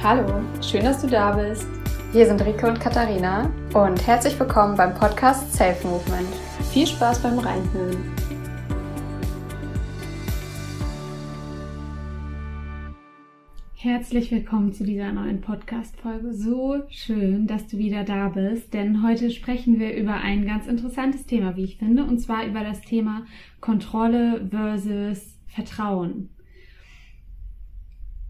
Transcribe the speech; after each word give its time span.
Hallo, 0.00 0.44
schön, 0.62 0.84
dass 0.84 1.02
du 1.02 1.08
da 1.08 1.32
bist. 1.32 1.66
Hier 2.12 2.24
sind 2.24 2.40
Rike 2.40 2.68
und 2.68 2.78
Katharina 2.78 3.50
und 3.74 4.06
herzlich 4.06 4.38
willkommen 4.38 4.76
beim 4.76 4.94
Podcast 4.94 5.52
Self 5.52 5.82
Movement. 5.82 6.28
Viel 6.70 6.86
Spaß 6.86 7.20
beim 7.20 7.36
Reinhören. 7.40 7.96
Herzlich 13.74 14.30
willkommen 14.30 14.72
zu 14.72 14.84
dieser 14.84 15.10
neuen 15.10 15.40
Podcast-Folge. 15.40 16.32
So 16.32 16.80
schön, 16.90 17.48
dass 17.48 17.66
du 17.66 17.78
wieder 17.78 18.04
da 18.04 18.28
bist, 18.28 18.72
denn 18.74 19.04
heute 19.04 19.32
sprechen 19.32 19.80
wir 19.80 19.96
über 19.96 20.14
ein 20.14 20.46
ganz 20.46 20.68
interessantes 20.68 21.26
Thema, 21.26 21.56
wie 21.56 21.64
ich 21.64 21.78
finde, 21.78 22.04
und 22.04 22.20
zwar 22.20 22.46
über 22.46 22.60
das 22.60 22.82
Thema 22.82 23.26
Kontrolle 23.60 24.46
versus 24.48 25.36
Vertrauen. 25.48 26.28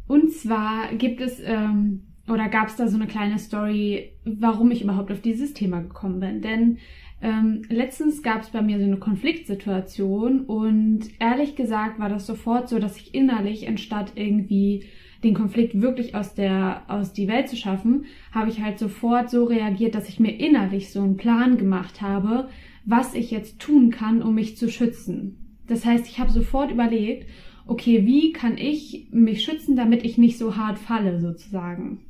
Und 0.09 0.33
zwar 0.33 0.95
gibt 0.95 1.21
es 1.21 1.41
ähm, 1.45 2.03
oder 2.29 2.48
gab 2.48 2.69
es 2.69 2.77
da 2.77 2.89
so 2.89 2.97
eine 2.97 3.07
kleine 3.07 3.39
Story, 3.39 4.12
warum 4.25 4.71
ich 4.71 4.83
überhaupt 4.83 5.12
auf 5.12 5.21
dieses 5.21 5.55
Thema 5.55 5.81
gekommen 5.81 6.21
bin. 6.21 6.43
Denn 6.43 6.79
ähm, 7.21 7.62
letztens 7.69 8.23
gab 8.23 8.43
es 8.43 8.51
bei 8.51 8.62
mir 8.62 8.79
so 8.79 8.84
eine 8.84 8.98
Konfliktsituation 8.98 10.43
und 10.43 11.01
ehrlich 11.19 11.57
gesagt 11.57 11.98
war 11.98 12.09
das 12.09 12.27
sofort 12.27 12.69
so, 12.69 12.79
dass 12.79 12.97
ich 12.97 13.15
innerlich, 13.15 13.67
anstatt 13.67 14.12
irgendwie 14.15 14.84
den 15.25 15.34
Konflikt 15.34 15.81
wirklich 15.81 16.15
aus 16.15 16.34
der, 16.34 16.83
aus 16.87 17.12
die 17.12 17.27
Welt 17.27 17.48
zu 17.48 17.56
schaffen, 17.56 18.05
habe 18.33 18.51
ich 18.51 18.62
halt 18.62 18.79
sofort 18.79 19.31
so 19.31 19.45
reagiert, 19.45 19.95
dass 19.95 20.09
ich 20.09 20.20
mir 20.20 20.39
innerlich 20.39 20.93
so 20.93 21.03
einen 21.03 21.17
Plan 21.17 21.59
gemacht 21.59 22.03
habe, 22.03 22.48
was 22.84 23.15
ich 23.15 23.33
jetzt 23.33 23.59
tun 23.59 23.91
kann, 23.91 24.23
um 24.23 24.34
mich 24.37 24.56
zu 24.56 24.70
schützen. 24.70 25.59
Das 25.67 25.84
heißt, 25.84 26.06
ich 26.09 26.20
habe 26.20 26.31
sofort 26.31 26.70
überlegt, 26.70 27.29
okay, 27.69 28.07
wie 28.07 28.33
kann 28.33 28.57
ich 28.57 29.07
mich 29.13 29.45
schützen, 29.45 29.77
damit 29.77 30.05
ich 30.05 30.19
nicht 30.19 30.39
so 30.39 30.57
hart 30.57 30.79
falle, 30.79 31.20
sozusagen. 31.20 32.01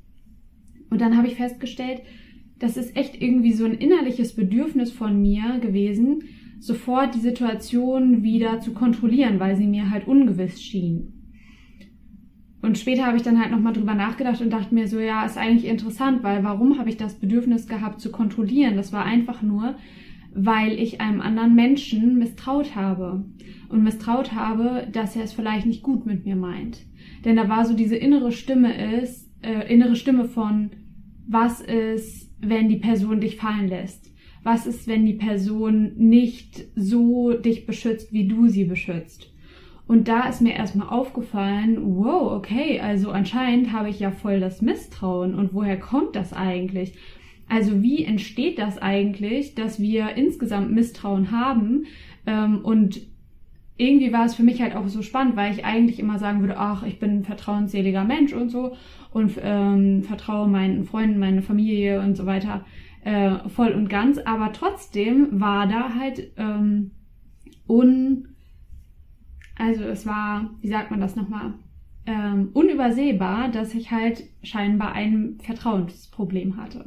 Und 0.88 1.00
dann 1.00 1.16
habe 1.16 1.26
ich 1.26 1.34
festgestellt, 1.34 2.00
das 2.58 2.76
ist 2.76 2.96
echt 2.96 3.20
irgendwie 3.20 3.52
so 3.52 3.64
ein 3.64 3.74
innerliches 3.74 4.34
Bedürfnis 4.34 4.92
von 4.92 5.20
mir 5.20 5.58
gewesen, 5.60 6.22
sofort 6.60 7.14
die 7.14 7.20
Situation 7.20 8.22
wieder 8.22 8.60
zu 8.60 8.72
kontrollieren, 8.72 9.38
weil 9.38 9.56
sie 9.56 9.66
mir 9.66 9.90
halt 9.90 10.06
ungewiss 10.06 10.62
schien. 10.62 11.12
Und 12.62 12.78
später 12.78 13.06
habe 13.06 13.16
ich 13.16 13.22
dann 13.22 13.40
halt 13.40 13.50
nochmal 13.50 13.72
drüber 13.72 13.94
nachgedacht 13.94 14.40
und 14.40 14.50
dachte 14.50 14.74
mir 14.74 14.88
so, 14.88 14.98
ja, 14.98 15.24
ist 15.24 15.38
eigentlich 15.38 15.70
interessant, 15.70 16.22
weil 16.22 16.42
warum 16.42 16.78
habe 16.78 16.88
ich 16.88 16.96
das 16.96 17.14
Bedürfnis 17.14 17.68
gehabt 17.68 18.00
zu 18.00 18.10
kontrollieren? 18.10 18.76
Das 18.76 18.92
war 18.92 19.04
einfach 19.04 19.42
nur, 19.42 19.76
weil 20.34 20.78
ich 20.78 21.00
einem 21.00 21.20
anderen 21.20 21.54
Menschen 21.54 22.18
misstraut 22.18 22.74
habe 22.74 23.24
und 23.68 23.82
misstraut 23.82 24.32
habe, 24.32 24.86
dass 24.92 25.16
er 25.16 25.24
es 25.24 25.32
vielleicht 25.32 25.66
nicht 25.66 25.82
gut 25.82 26.06
mit 26.06 26.24
mir 26.24 26.36
meint. 26.36 26.86
Denn 27.24 27.36
da 27.36 27.48
war 27.48 27.64
so 27.64 27.74
diese 27.74 27.96
innere 27.96 28.32
Stimme 28.32 29.00
ist, 29.02 29.30
äh, 29.42 29.72
innere 29.72 29.96
Stimme 29.96 30.26
von, 30.26 30.70
was 31.26 31.60
ist, 31.60 32.32
wenn 32.40 32.68
die 32.68 32.76
Person 32.76 33.20
dich 33.20 33.36
fallen 33.36 33.68
lässt? 33.68 34.12
Was 34.42 34.66
ist, 34.66 34.86
wenn 34.86 35.04
die 35.04 35.14
Person 35.14 35.92
nicht 35.96 36.64
so 36.74 37.32
dich 37.32 37.66
beschützt, 37.66 38.12
wie 38.12 38.28
du 38.28 38.48
sie 38.48 38.64
beschützt? 38.64 39.32
Und 39.86 40.06
da 40.08 40.28
ist 40.28 40.42
mir 40.42 40.52
erstmal 40.52 40.88
aufgefallen, 40.88 41.78
wow, 41.80 42.32
okay, 42.32 42.78
also 42.78 43.10
anscheinend 43.10 43.72
habe 43.72 43.88
ich 43.88 43.98
ja 43.98 44.10
voll 44.10 44.38
das 44.38 44.60
Misstrauen. 44.60 45.34
Und 45.34 45.54
woher 45.54 45.80
kommt 45.80 46.14
das 46.14 46.34
eigentlich? 46.34 46.94
Also 47.48 47.82
wie 47.82 48.04
entsteht 48.04 48.58
das 48.58 48.78
eigentlich, 48.78 49.54
dass 49.54 49.80
wir 49.80 50.16
insgesamt 50.16 50.72
Misstrauen 50.72 51.30
haben? 51.30 51.86
Ähm, 52.26 52.60
und 52.62 53.00
irgendwie 53.78 54.12
war 54.12 54.26
es 54.26 54.34
für 54.34 54.42
mich 54.42 54.60
halt 54.60 54.74
auch 54.74 54.88
so 54.88 55.02
spannend, 55.02 55.36
weil 55.36 55.52
ich 55.52 55.64
eigentlich 55.64 56.00
immer 56.00 56.18
sagen 56.18 56.40
würde, 56.40 56.58
ach, 56.58 56.82
ich 56.82 56.98
bin 56.98 57.18
ein 57.18 57.24
vertrauensseliger 57.24 58.04
Mensch 58.04 58.32
und 58.32 58.50
so 58.50 58.74
und 59.12 59.38
ähm, 59.40 60.02
vertraue 60.02 60.48
meinen 60.48 60.84
Freunden, 60.84 61.18
meine 61.18 61.42
Familie 61.42 62.00
und 62.00 62.16
so 62.16 62.26
weiter 62.26 62.64
äh, 63.04 63.48
voll 63.48 63.72
und 63.72 63.88
ganz. 63.88 64.18
Aber 64.18 64.52
trotzdem 64.52 65.40
war 65.40 65.66
da 65.66 65.94
halt 65.94 66.32
ähm, 66.36 66.90
un, 67.68 68.28
also 69.56 69.84
es 69.84 70.04
war, 70.06 70.50
wie 70.60 70.68
sagt 70.68 70.90
man 70.90 71.00
das 71.00 71.14
nochmal, 71.14 71.54
ähm, 72.06 72.50
unübersehbar, 72.54 73.48
dass 73.48 73.74
ich 73.74 73.90
halt 73.90 74.24
scheinbar 74.42 74.92
ein 74.92 75.38
Vertrauensproblem 75.40 76.56
hatte. 76.56 76.84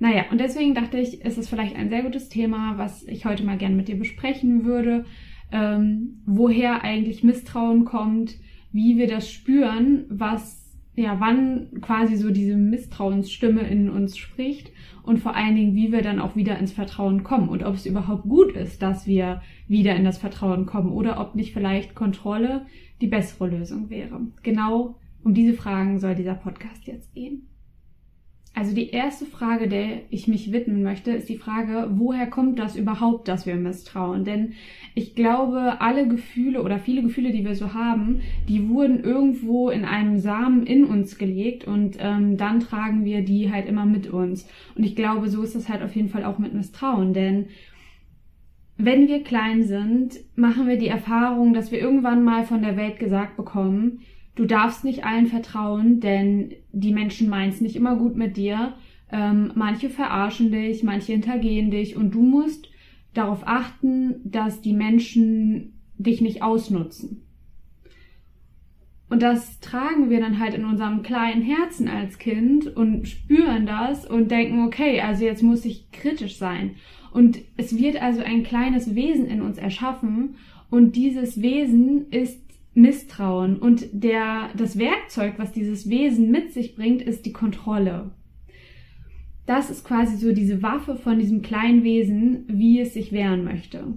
Naja, 0.00 0.24
und 0.30 0.40
deswegen 0.40 0.74
dachte 0.74 0.98
ich, 0.98 1.20
ist 1.20 1.38
es 1.38 1.48
vielleicht 1.48 1.76
ein 1.76 1.90
sehr 1.90 2.02
gutes 2.02 2.30
Thema, 2.30 2.78
was 2.78 3.06
ich 3.06 3.26
heute 3.26 3.44
mal 3.44 3.58
gerne 3.58 3.76
mit 3.76 3.86
dir 3.86 3.98
besprechen 3.98 4.64
würde, 4.64 5.04
ähm, 5.52 6.22
woher 6.24 6.82
eigentlich 6.82 7.22
Misstrauen 7.22 7.84
kommt, 7.84 8.36
wie 8.72 8.96
wir 8.96 9.06
das 9.06 9.30
spüren, 9.30 10.06
was 10.08 10.60
ja, 10.96 11.20
wann 11.20 11.80
quasi 11.80 12.16
so 12.16 12.30
diese 12.30 12.56
Misstrauensstimme 12.56 13.60
in 13.60 13.90
uns 13.90 14.16
spricht 14.16 14.72
und 15.02 15.18
vor 15.18 15.36
allen 15.36 15.54
Dingen, 15.54 15.74
wie 15.74 15.92
wir 15.92 16.02
dann 16.02 16.18
auch 16.18 16.34
wieder 16.34 16.58
ins 16.58 16.72
Vertrauen 16.72 17.22
kommen 17.22 17.48
und 17.48 17.62
ob 17.62 17.74
es 17.74 17.86
überhaupt 17.86 18.24
gut 18.24 18.52
ist, 18.52 18.82
dass 18.82 19.06
wir 19.06 19.42
wieder 19.68 19.94
in 19.96 20.04
das 20.04 20.18
Vertrauen 20.18 20.66
kommen 20.66 20.90
oder 20.90 21.20
ob 21.20 21.34
nicht 21.34 21.52
vielleicht 21.52 21.94
Kontrolle 21.94 22.66
die 23.00 23.06
bessere 23.06 23.48
Lösung 23.48 23.88
wäre. 23.88 24.20
Genau 24.42 24.96
um 25.22 25.34
diese 25.34 25.52
Fragen 25.52 25.98
soll 25.98 26.14
dieser 26.14 26.34
Podcast 26.34 26.86
jetzt 26.86 27.14
gehen. 27.14 27.49
Also 28.52 28.74
die 28.74 28.90
erste 28.90 29.26
Frage, 29.26 29.68
der 29.68 30.02
ich 30.10 30.26
mich 30.26 30.52
widmen 30.52 30.82
möchte, 30.82 31.12
ist 31.12 31.28
die 31.28 31.38
Frage, 31.38 31.88
woher 31.92 32.26
kommt 32.26 32.58
das 32.58 32.76
überhaupt, 32.76 33.28
dass 33.28 33.46
wir 33.46 33.54
misstrauen? 33.54 34.24
Denn 34.24 34.54
ich 34.94 35.14
glaube, 35.14 35.80
alle 35.80 36.08
Gefühle 36.08 36.62
oder 36.62 36.78
viele 36.80 37.02
Gefühle, 37.02 37.30
die 37.30 37.44
wir 37.44 37.54
so 37.54 37.74
haben, 37.74 38.20
die 38.48 38.68
wurden 38.68 39.04
irgendwo 39.04 39.70
in 39.70 39.84
einem 39.84 40.18
Samen 40.18 40.66
in 40.66 40.84
uns 40.84 41.16
gelegt 41.16 41.64
und 41.64 41.96
ähm, 42.00 42.36
dann 42.36 42.58
tragen 42.58 43.04
wir 43.04 43.22
die 43.22 43.52
halt 43.52 43.66
immer 43.66 43.86
mit 43.86 44.08
uns. 44.08 44.48
Und 44.74 44.82
ich 44.84 44.96
glaube, 44.96 45.28
so 45.28 45.42
ist 45.42 45.54
es 45.54 45.68
halt 45.68 45.82
auf 45.82 45.94
jeden 45.94 46.08
Fall 46.08 46.24
auch 46.24 46.38
mit 46.38 46.52
Misstrauen, 46.52 47.14
denn 47.14 47.46
wenn 48.76 49.08
wir 49.08 49.22
klein 49.22 49.62
sind, 49.62 50.18
machen 50.36 50.66
wir 50.66 50.76
die 50.76 50.88
Erfahrung, 50.88 51.52
dass 51.52 51.70
wir 51.70 51.78
irgendwann 51.78 52.24
mal 52.24 52.44
von 52.44 52.62
der 52.62 52.76
Welt 52.76 52.98
gesagt 52.98 53.36
bekommen, 53.36 54.00
du 54.40 54.46
darfst 54.46 54.84
nicht 54.84 55.04
allen 55.04 55.26
vertrauen, 55.26 56.00
denn 56.00 56.54
die 56.72 56.94
Menschen 56.94 57.28
meinen 57.28 57.50
es 57.50 57.60
nicht 57.60 57.76
immer 57.76 57.96
gut 57.96 58.16
mit 58.16 58.38
dir. 58.38 58.72
Ähm, 59.12 59.52
manche 59.54 59.90
verarschen 59.90 60.50
dich, 60.50 60.82
manche 60.82 61.12
hintergehen 61.12 61.70
dich 61.70 61.94
und 61.94 62.14
du 62.14 62.22
musst 62.22 62.70
darauf 63.12 63.42
achten, 63.44 64.14
dass 64.24 64.62
die 64.62 64.72
Menschen 64.72 65.74
dich 65.98 66.22
nicht 66.22 66.42
ausnutzen. 66.42 67.26
Und 69.10 69.20
das 69.20 69.60
tragen 69.60 70.08
wir 70.08 70.20
dann 70.20 70.38
halt 70.38 70.54
in 70.54 70.64
unserem 70.64 71.02
kleinen 71.02 71.42
Herzen 71.42 71.88
als 71.88 72.16
Kind 72.16 72.66
und 72.74 73.08
spüren 73.08 73.66
das 73.66 74.06
und 74.06 74.30
denken, 74.30 74.64
okay, 74.64 75.02
also 75.02 75.22
jetzt 75.22 75.42
muss 75.42 75.66
ich 75.66 75.90
kritisch 75.92 76.38
sein. 76.38 76.76
Und 77.12 77.40
es 77.58 77.76
wird 77.76 78.00
also 78.00 78.22
ein 78.22 78.42
kleines 78.42 78.94
Wesen 78.94 79.26
in 79.26 79.42
uns 79.42 79.58
erschaffen 79.58 80.36
und 80.70 80.96
dieses 80.96 81.42
Wesen 81.42 82.08
ist 82.10 82.49
Misstrauen. 82.74 83.58
Und 83.58 83.86
der, 83.92 84.50
das 84.56 84.78
Werkzeug, 84.78 85.34
was 85.38 85.52
dieses 85.52 85.88
Wesen 85.88 86.30
mit 86.30 86.52
sich 86.52 86.74
bringt, 86.74 87.02
ist 87.02 87.26
die 87.26 87.32
Kontrolle. 87.32 88.12
Das 89.46 89.70
ist 89.70 89.84
quasi 89.84 90.16
so 90.16 90.32
diese 90.32 90.62
Waffe 90.62 90.96
von 90.96 91.18
diesem 91.18 91.42
kleinen 91.42 91.82
Wesen, 91.82 92.44
wie 92.48 92.80
es 92.80 92.94
sich 92.94 93.12
wehren 93.12 93.44
möchte. 93.44 93.94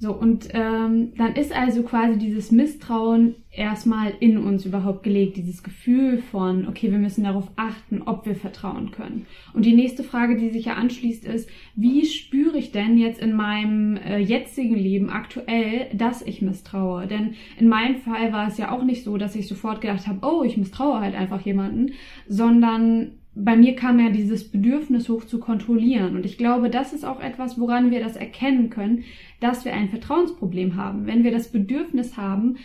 So, 0.00 0.12
und 0.12 0.48
ähm, 0.50 1.12
dann 1.16 1.34
ist 1.36 1.54
also 1.54 1.84
quasi 1.84 2.18
dieses 2.18 2.50
Misstrauen 2.50 3.36
erstmal 3.50 4.12
in 4.18 4.38
uns 4.38 4.66
überhaupt 4.66 5.04
gelegt, 5.04 5.36
dieses 5.36 5.62
Gefühl 5.62 6.18
von, 6.18 6.66
okay, 6.66 6.90
wir 6.90 6.98
müssen 6.98 7.22
darauf 7.22 7.48
achten, 7.54 8.02
ob 8.02 8.26
wir 8.26 8.34
vertrauen 8.34 8.90
können. 8.90 9.26
Und 9.54 9.64
die 9.64 9.72
nächste 9.72 10.02
Frage, 10.02 10.36
die 10.36 10.50
sich 10.50 10.64
ja 10.66 10.74
anschließt, 10.74 11.24
ist, 11.24 11.48
wie 11.76 12.04
spüre 12.06 12.58
ich 12.58 12.72
denn 12.72 12.98
jetzt 12.98 13.20
in 13.20 13.34
meinem 13.34 13.96
äh, 13.96 14.18
jetzigen 14.18 14.76
Leben 14.76 15.10
aktuell, 15.10 15.86
dass 15.94 16.22
ich 16.22 16.42
misstraue? 16.42 17.06
Denn 17.06 17.34
in 17.58 17.68
meinem 17.68 17.96
Fall 17.96 18.32
war 18.32 18.48
es 18.48 18.58
ja 18.58 18.72
auch 18.72 18.82
nicht 18.82 19.04
so, 19.04 19.16
dass 19.16 19.36
ich 19.36 19.46
sofort 19.46 19.80
gedacht 19.80 20.08
habe, 20.08 20.26
oh, 20.26 20.42
ich 20.42 20.56
misstraue 20.56 21.00
halt 21.00 21.14
einfach 21.14 21.40
jemanden, 21.42 21.92
sondern 22.28 23.12
bei 23.34 23.56
mir 23.56 23.74
kam 23.74 23.98
ja 23.98 24.10
dieses 24.10 24.50
Bedürfnis 24.50 25.08
hoch 25.08 25.24
zu 25.24 25.40
kontrollieren. 25.40 26.14
Und 26.14 26.24
ich 26.24 26.38
glaube, 26.38 26.70
das 26.70 26.92
ist 26.92 27.04
auch 27.04 27.20
etwas, 27.20 27.58
woran 27.58 27.90
wir 27.90 28.00
das 28.00 28.16
erkennen 28.16 28.70
können, 28.70 29.04
dass 29.40 29.64
wir 29.64 29.74
ein 29.74 29.88
Vertrauensproblem 29.88 30.76
haben. 30.76 31.06
Wenn 31.06 31.24
wir 31.24 31.32
das 31.32 31.50
Bedürfnis 31.50 32.16
haben, 32.16 32.56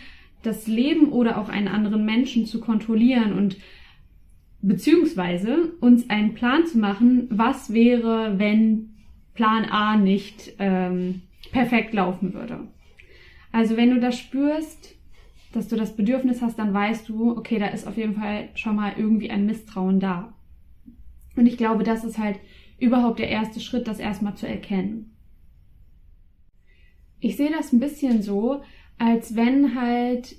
das 0.42 0.66
Leben 0.66 1.10
oder 1.10 1.38
auch 1.38 1.48
einen 1.48 1.68
anderen 1.68 2.04
Menschen 2.04 2.46
zu 2.46 2.60
kontrollieren 2.60 3.32
und 3.32 3.56
beziehungsweise 4.62 5.72
uns 5.80 6.08
einen 6.08 6.34
Plan 6.34 6.66
zu 6.66 6.78
machen, 6.78 7.26
was 7.30 7.72
wäre, 7.72 8.38
wenn 8.38 8.90
Plan 9.34 9.64
A 9.64 9.96
nicht 9.96 10.52
ähm, 10.58 11.22
perfekt 11.50 11.94
laufen 11.94 12.32
würde. 12.34 12.60
Also 13.52 13.76
wenn 13.76 13.90
du 13.90 14.00
das 14.00 14.18
spürst, 14.18 14.94
dass 15.52 15.66
du 15.66 15.76
das 15.76 15.96
Bedürfnis 15.96 16.42
hast, 16.42 16.58
dann 16.58 16.72
weißt 16.72 17.08
du, 17.08 17.36
okay, 17.36 17.58
da 17.58 17.66
ist 17.66 17.86
auf 17.86 17.96
jeden 17.96 18.14
Fall 18.14 18.50
schon 18.54 18.76
mal 18.76 18.92
irgendwie 18.96 19.30
ein 19.30 19.46
Misstrauen 19.46 19.98
da. 19.98 20.32
Und 21.40 21.46
ich 21.46 21.56
glaube, 21.56 21.84
das 21.84 22.04
ist 22.04 22.18
halt 22.18 22.38
überhaupt 22.78 23.18
der 23.18 23.30
erste 23.30 23.60
Schritt, 23.60 23.88
das 23.88 23.98
erstmal 23.98 24.34
zu 24.34 24.46
erkennen. 24.46 25.16
Ich 27.18 27.38
sehe 27.38 27.50
das 27.50 27.72
ein 27.72 27.80
bisschen 27.80 28.20
so, 28.20 28.60
als 28.98 29.36
wenn 29.36 29.74
halt 29.74 30.36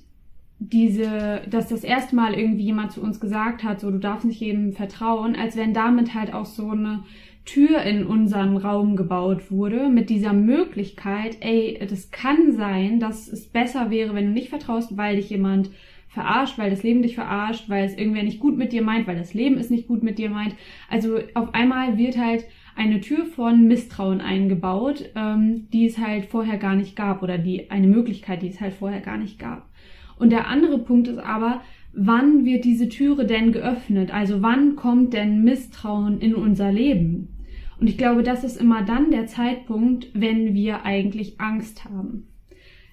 diese, 0.59 1.41
dass 1.49 1.69
das 1.69 1.83
erste 1.83 2.15
Mal 2.15 2.35
irgendwie 2.35 2.65
jemand 2.65 2.91
zu 2.91 3.01
uns 3.01 3.19
gesagt 3.19 3.63
hat, 3.63 3.79
so 3.79 3.89
du 3.89 3.97
darfst 3.97 4.25
nicht 4.25 4.39
jedem 4.39 4.73
vertrauen, 4.73 5.35
als 5.35 5.55
wenn 5.55 5.73
damit 5.73 6.13
halt 6.13 6.35
auch 6.35 6.45
so 6.45 6.69
eine 6.69 7.03
Tür 7.45 7.81
in 7.81 8.05
unseren 8.05 8.57
Raum 8.57 8.95
gebaut 8.95 9.49
wurde, 9.49 9.89
mit 9.89 10.11
dieser 10.11 10.33
Möglichkeit, 10.33 11.37
ey, 11.39 11.83
das 11.89 12.11
kann 12.11 12.51
sein, 12.51 12.99
dass 12.99 13.27
es 13.27 13.47
besser 13.49 13.89
wäre, 13.89 14.13
wenn 14.13 14.27
du 14.27 14.33
nicht 14.33 14.49
vertraust, 14.49 14.97
weil 14.97 15.15
dich 15.15 15.31
jemand 15.31 15.71
verarscht, 16.11 16.57
weil 16.57 16.69
das 16.69 16.83
Leben 16.83 17.01
dich 17.01 17.15
verarscht, 17.15 17.69
weil 17.69 17.85
es 17.85 17.97
irgendwer 17.97 18.23
nicht 18.23 18.39
gut 18.39 18.57
mit 18.57 18.73
dir 18.73 18.81
meint, 18.81 19.07
weil 19.07 19.17
das 19.17 19.33
Leben 19.33 19.57
es 19.57 19.69
nicht 19.69 19.87
gut 19.87 20.03
mit 20.03 20.19
dir 20.19 20.29
meint. 20.29 20.55
Also 20.89 21.19
auf 21.33 21.53
einmal 21.53 21.97
wird 21.97 22.17
halt 22.17 22.45
eine 22.75 22.99
Tür 22.99 23.25
von 23.25 23.67
Misstrauen 23.67 24.19
eingebaut, 24.19 25.09
ähm, 25.15 25.69
die 25.71 25.85
es 25.85 25.97
halt 25.97 26.25
vorher 26.25 26.57
gar 26.57 26.75
nicht 26.75 26.95
gab 26.95 27.23
oder 27.23 27.37
die 27.37 27.71
eine 27.71 27.87
Möglichkeit, 27.87 28.41
die 28.41 28.49
es 28.49 28.59
halt 28.59 28.73
vorher 28.73 28.99
gar 28.99 29.17
nicht 29.17 29.39
gab. 29.39 29.69
Und 30.17 30.31
der 30.31 30.47
andere 30.47 30.79
Punkt 30.79 31.07
ist 31.07 31.17
aber, 31.17 31.61
wann 31.93 32.43
wird 32.45 32.65
diese 32.65 32.89
Türe 32.89 33.25
denn 33.25 33.53
geöffnet? 33.53 34.13
Also 34.13 34.41
wann 34.41 34.75
kommt 34.75 35.13
denn 35.13 35.43
Misstrauen 35.43 36.19
in 36.19 36.35
unser 36.35 36.71
Leben? 36.71 37.37
Und 37.79 37.87
ich 37.87 37.97
glaube, 37.97 38.21
das 38.21 38.43
ist 38.43 38.57
immer 38.57 38.83
dann 38.83 39.11
der 39.11 39.27
Zeitpunkt, 39.27 40.09
wenn 40.13 40.53
wir 40.53 40.85
eigentlich 40.85 41.39
Angst 41.39 41.85
haben. 41.85 42.27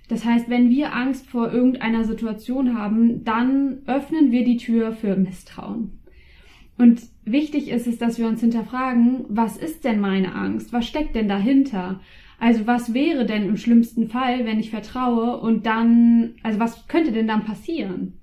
Das 0.09 0.25
heißt, 0.25 0.49
wenn 0.49 0.71
wir 0.71 0.95
Angst 0.95 1.29
vor 1.29 1.53
irgendeiner 1.53 2.05
Situation 2.05 2.77
haben, 2.77 3.25
dann 3.25 3.83
öffnen 3.87 4.33
wir 4.33 4.45
die 4.45 4.57
Tür 4.57 4.93
für 4.93 5.17
Misstrauen. 5.17 5.99
Und 6.79 7.03
wichtig 7.25 7.69
ist 7.69 7.87
es, 7.87 7.99
dass 7.99 8.19
wir 8.19 8.27
uns 8.27 8.41
hinterfragen, 8.41 9.25
was 9.29 9.57
ist 9.57 9.85
denn 9.85 10.01
meine 10.01 10.35
Angst? 10.35 10.73
Was 10.73 10.87
steckt 10.87 11.15
denn 11.15 11.29
dahinter? 11.29 12.01
Also 12.39 12.67
was 12.67 12.95
wäre 12.95 13.27
denn 13.27 13.49
im 13.49 13.57
schlimmsten 13.57 14.09
Fall, 14.09 14.47
wenn 14.47 14.61
ich 14.61 14.71
vertraue 14.71 15.39
und 15.39 15.67
dann, 15.67 16.35
also 16.43 16.61
was 16.61 16.87
könnte 16.87 17.13
denn 17.13 17.27
dann 17.27 17.45
passieren? 17.45 18.21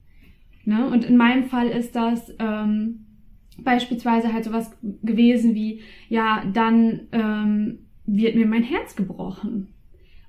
Ne? 0.64 0.88
Und 0.88 1.04
in 1.04 1.18
meinem 1.18 1.44
Fall 1.46 1.68
ist 1.68 1.96
das 1.96 2.34
ähm, 2.40 3.06
beispielsweise 3.60 4.34
halt 4.34 4.46
sowas 4.46 4.76
gewesen 5.04 5.54
wie, 5.54 5.82
ja, 6.08 6.44
dann 6.54 7.02
ähm, 7.12 7.80
wird 8.06 8.36
mir 8.36 8.48
mein 8.48 8.64
Herz 8.64 8.96
gebrochen. 8.96 9.75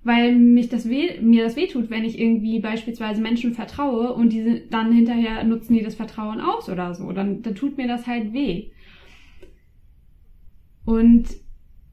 Weil 0.06 0.36
mich 0.36 0.68
das 0.68 0.88
weh, 0.88 1.20
mir 1.20 1.42
das 1.42 1.56
wehtut, 1.56 1.90
wenn 1.90 2.04
ich 2.04 2.16
irgendwie 2.16 2.60
beispielsweise 2.60 3.20
Menschen 3.20 3.54
vertraue 3.54 4.12
und 4.12 4.32
diese 4.32 4.60
dann 4.60 4.92
hinterher 4.92 5.42
nutzen 5.42 5.74
die 5.74 5.82
das 5.82 5.96
Vertrauen 5.96 6.40
aus 6.40 6.68
oder 6.68 6.94
so. 6.94 7.10
Dann, 7.10 7.42
dann 7.42 7.56
tut 7.56 7.76
mir 7.76 7.88
das 7.88 8.06
halt 8.06 8.32
weh. 8.32 8.70
Und 10.84 11.24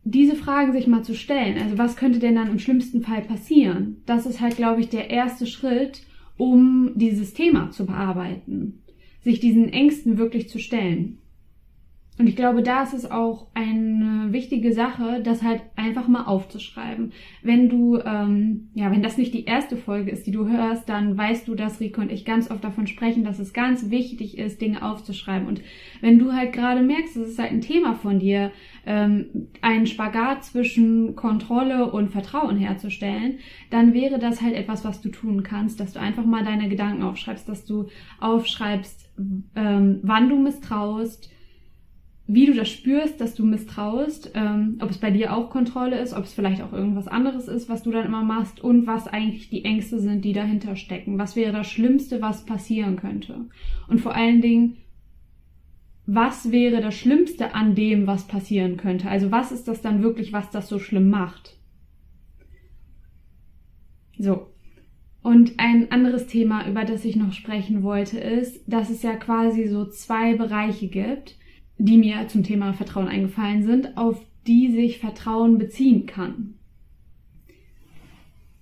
diese 0.04 0.36
Fragen 0.36 0.74
sich 0.74 0.86
mal 0.86 1.04
zu 1.04 1.16
stellen, 1.16 1.58
also 1.58 1.80
was 1.80 1.96
könnte 1.96 2.20
denn 2.20 2.36
dann 2.36 2.52
im 2.52 2.60
schlimmsten 2.60 3.02
Fall 3.02 3.22
passieren, 3.22 4.04
das 4.06 4.28
ist 4.28 4.40
halt, 4.42 4.58
glaube 4.58 4.82
ich, 4.82 4.90
der 4.90 5.10
erste 5.10 5.48
Schritt, 5.48 6.04
um 6.38 6.92
dieses 6.94 7.34
Thema 7.34 7.72
zu 7.72 7.88
bearbeiten, 7.88 8.84
sich 9.22 9.40
diesen 9.40 9.70
Ängsten 9.70 10.20
wirklich 10.20 10.50
zu 10.50 10.60
stellen. 10.60 11.18
Und 12.20 12.28
ich 12.28 12.36
glaube, 12.36 12.62
da 12.62 12.84
ist 12.84 12.94
es 12.94 13.10
auch 13.10 13.48
eine 13.56 14.28
wichtige 14.32 14.72
Sache, 14.72 15.22
das 15.24 15.42
halt 15.42 15.64
einfach 15.76 16.08
mal 16.08 16.26
aufzuschreiben. 16.26 17.12
Wenn 17.42 17.70
du, 17.70 17.98
ähm, 17.98 18.70
ja, 18.76 18.92
wenn 18.92 19.02
das 19.02 19.18
nicht 19.18 19.34
die 19.34 19.46
erste 19.46 19.78
Folge 19.78 20.12
ist, 20.12 20.28
die 20.28 20.32
du 20.32 20.48
hörst, 20.48 20.88
dann 20.88 21.18
weißt 21.18 21.48
du, 21.48 21.56
dass 21.56 21.80
Rico 21.80 22.02
und 22.02 22.12
ich 22.12 22.24
ganz 22.24 22.52
oft 22.52 22.64
davon 22.64 22.86
sprechen, 22.86 23.24
dass 23.24 23.40
es 23.40 23.52
ganz 23.52 23.90
wichtig 23.90 24.38
ist, 24.38 24.62
Dinge 24.62 24.84
aufzuschreiben. 24.84 25.48
Und 25.48 25.62
wenn 26.02 26.20
du 26.20 26.34
halt 26.34 26.54
gerade 26.54 26.84
merkst, 26.84 27.18
es 27.18 27.30
ist 27.30 27.40
halt 27.40 27.52
ein 27.52 27.62
Thema 27.62 27.96
von 27.96 28.20
dir, 28.20 28.52
ähm, 28.86 29.48
einen 29.62 29.88
Spagat 29.88 30.44
zwischen 30.44 31.16
Kontrolle 31.16 31.92
und 31.92 32.12
Vertrauen 32.12 32.58
herzustellen, 32.58 33.40
dann 33.72 33.96
wäre 33.96 34.20
das 34.20 34.40
halt 34.40 34.54
etwas, 34.54 34.86
was 34.86 35.02
du 35.02 35.10
tun 35.10 35.42
kannst, 35.42 35.80
dass 35.80 35.94
du 35.94 36.00
einfach 36.00 36.26
mal 36.26 36.44
deine 36.44 36.70
Gedanken 36.70 37.02
aufschreibst, 37.02 37.50
dass 37.50 37.66
du 37.66 37.88
aufschreibst, 38.20 39.10
ähm, 39.56 40.00
wann 40.04 40.30
du 40.30 40.38
misstraust, 40.38 41.32
wie 42.26 42.46
du 42.46 42.54
das 42.54 42.70
spürst, 42.70 43.20
dass 43.20 43.36
du 43.36 43.46
misstraust, 43.46 44.32
ähm, 44.34 44.78
ob 44.82 44.90
es 44.90 44.98
bei 44.98 45.12
dir 45.12 45.36
auch 45.36 45.50
Kontrolle 45.50 46.00
ist, 46.00 46.14
ob 46.14 46.24
es 46.24 46.34
vielleicht 46.34 46.62
auch 46.62 46.72
irgendwas 46.72 47.08
anderes 47.08 47.50
ist, 47.50 47.68
was 47.68 47.84
du 47.84 47.92
dann 47.92 48.06
immer 48.06 48.24
machst 48.24 48.62
und 48.62 48.88
was 48.88 49.08
eigentlich 49.08 49.50
die 49.50 49.66
Ängste 49.66 50.00
sind, 50.00 50.24
die 50.24 50.32
dahinter 50.32 50.78
stecken. 50.78 51.18
Was 51.18 51.36
wäre 51.36 51.52
das 51.52 51.70
Schlimmste, 51.70 52.22
was 52.22 52.46
passieren 52.46 52.96
könnte? 52.96 53.50
Und 53.90 54.00
vor 54.00 54.16
allen 54.16 54.40
Dingen, 54.40 54.78
was 56.06 56.52
wäre 56.52 56.82
das 56.82 56.96
Schlimmste 56.96 57.54
an 57.56 57.76
dem, 57.76 58.08
was 58.08 58.26
passieren 58.26 58.78
könnte? 58.78 59.10
Also 59.10 59.32
was 59.32 59.52
ist 59.52 59.68
das 59.68 59.82
dann 59.82 60.02
wirklich, 60.02 60.32
was 60.32 60.50
das 60.50 60.70
so 60.70 60.80
schlimm 60.80 61.10
macht? 61.10 61.58
So. 64.18 64.48
Und 65.22 65.54
ein 65.58 65.92
anderes 65.92 66.28
Thema, 66.28 66.68
über 66.70 66.86
das 66.86 67.04
ich 67.04 67.16
noch 67.16 67.34
sprechen 67.34 67.84
wollte, 67.84 68.20
ist, 68.20 68.64
dass 68.68 68.90
es 68.90 69.04
ja 69.04 69.16
quasi 69.16 69.68
so 69.68 69.86
zwei 69.86 70.36
Bereiche 70.36 70.88
gibt 70.88 71.38
die 71.84 71.98
mir 71.98 72.30
zum 72.30 72.44
Thema 72.44 72.72
Vertrauen 72.72 73.10
eingefallen 73.10 73.64
sind, 73.64 73.98
auf 73.98 74.26
die 74.48 74.72
sich 74.72 75.00
Vertrauen 75.00 75.58
beziehen 75.58 76.06
kann. 76.06 76.54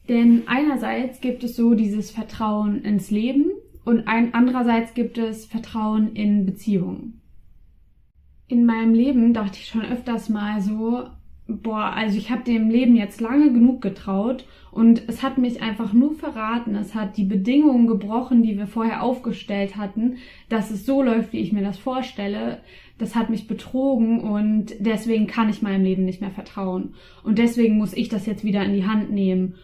Denn 0.10 0.44
einerseits 0.48 1.22
gibt 1.22 1.44
es 1.44 1.56
so 1.56 1.76
dieses 1.76 2.10
Vertrauen 2.10 2.82
ins 2.82 3.12
Leben 3.12 3.52
und 3.86 4.08
ein, 4.08 4.34
andererseits 4.34 4.96
gibt 4.96 5.20
es 5.20 5.46
Vertrauen 5.46 6.16
in 6.16 6.48
Beziehungen. 6.48 7.22
In 8.48 8.66
meinem 8.66 8.96
Leben 8.96 9.36
dachte 9.36 9.60
ich 9.60 9.68
schon 9.68 9.86
öfters 9.86 10.28
mal 10.28 10.60
so, 10.60 11.08
boah, 11.58 11.94
also 11.96 12.18
ich 12.18 12.32
habe 12.32 12.44
dem 12.44 12.70
Leben 12.70 12.96
jetzt 12.96 13.22
lange 13.22 13.52
genug 13.52 13.82
getraut 13.82 14.46
und 14.72 15.04
es 15.08 15.22
hat 15.22 15.38
mich 15.38 15.62
einfach 15.62 15.94
nur 15.94 16.16
verraten, 16.16 16.76
es 16.76 16.96
hat 16.96 17.18
die 17.18 17.26
Bedingungen 17.26 17.88
gebrochen, 17.88 18.42
die 18.42 18.58
wir 18.58 18.68
vorher 18.68 19.04
aufgestellt 19.04 19.76
hatten, 19.76 20.18
dass 20.50 20.72
es 20.72 20.86
so 20.86 21.04
läuft, 21.04 21.34
wie 21.34 21.40
ich 21.40 21.52
mir 21.52 21.64
das 21.64 21.78
vorstelle. 21.78 22.62
Das 22.98 23.16
hat 23.16 23.30
mich 23.30 23.48
betrogen 23.48 24.22
und 24.22 24.74
deswegen 24.80 25.28
kann 25.28 25.50
ich 25.50 25.62
meinem 25.62 25.84
Leben 25.84 26.06
nicht 26.06 26.22
mehr 26.22 26.32
vertrauen. 26.32 26.94
Und 27.24 27.40
deswegen 27.40 27.78
muss 27.78 27.94
ich 27.94 28.10
das 28.10 28.26
jetzt 28.26 28.44
wieder 28.44 28.64
in 28.64 28.74
die 28.74 28.86
Hand 28.86 29.12
nehmen, 29.12 29.56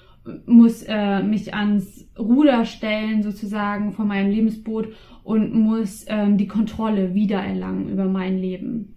muss 0.45 0.83
äh, 0.83 1.23
mich 1.23 1.53
ans 1.53 2.09
Ruder 2.17 2.65
stellen 2.65 3.23
sozusagen 3.23 3.93
von 3.93 4.07
meinem 4.07 4.31
Lebensboot 4.31 4.89
und 5.23 5.53
muss 5.53 6.05
ähm, 6.07 6.37
die 6.37 6.47
Kontrolle 6.47 7.13
wiedererlangen 7.13 7.89
über 7.89 8.05
mein 8.05 8.37
Leben. 8.37 8.96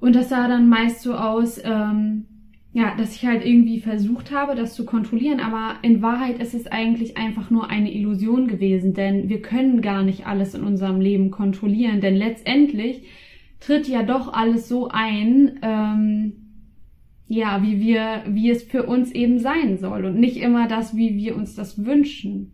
Und 0.00 0.14
das 0.14 0.28
sah 0.28 0.48
dann 0.48 0.68
meist 0.68 1.00
so 1.00 1.14
aus, 1.14 1.60
ähm, 1.64 2.26
ja, 2.72 2.94
dass 2.94 3.16
ich 3.16 3.24
halt 3.24 3.44
irgendwie 3.44 3.80
versucht 3.80 4.30
habe, 4.30 4.54
das 4.54 4.74
zu 4.74 4.84
kontrollieren, 4.84 5.40
aber 5.40 5.76
in 5.80 6.02
Wahrheit 6.02 6.38
ist 6.38 6.52
es 6.52 6.66
eigentlich 6.66 7.16
einfach 7.16 7.48
nur 7.48 7.70
eine 7.70 7.90
Illusion 7.90 8.48
gewesen, 8.48 8.92
denn 8.92 9.30
wir 9.30 9.40
können 9.40 9.80
gar 9.80 10.02
nicht 10.02 10.26
alles 10.26 10.54
in 10.54 10.62
unserem 10.62 11.00
Leben 11.00 11.30
kontrollieren, 11.30 12.02
denn 12.02 12.14
letztendlich 12.16 13.04
tritt 13.60 13.88
ja 13.88 14.02
doch 14.02 14.32
alles 14.32 14.68
so 14.68 14.88
ein, 14.88 15.58
ähm, 15.62 16.32
ja, 17.28 17.62
wie 17.62 17.80
wir, 17.80 18.24
wie 18.28 18.50
es 18.50 18.62
für 18.62 18.84
uns 18.84 19.10
eben 19.10 19.38
sein 19.38 19.78
soll. 19.78 20.04
Und 20.04 20.20
nicht 20.20 20.36
immer 20.36 20.68
das, 20.68 20.96
wie 20.96 21.16
wir 21.16 21.34
uns 21.34 21.54
das 21.54 21.84
wünschen. 21.84 22.52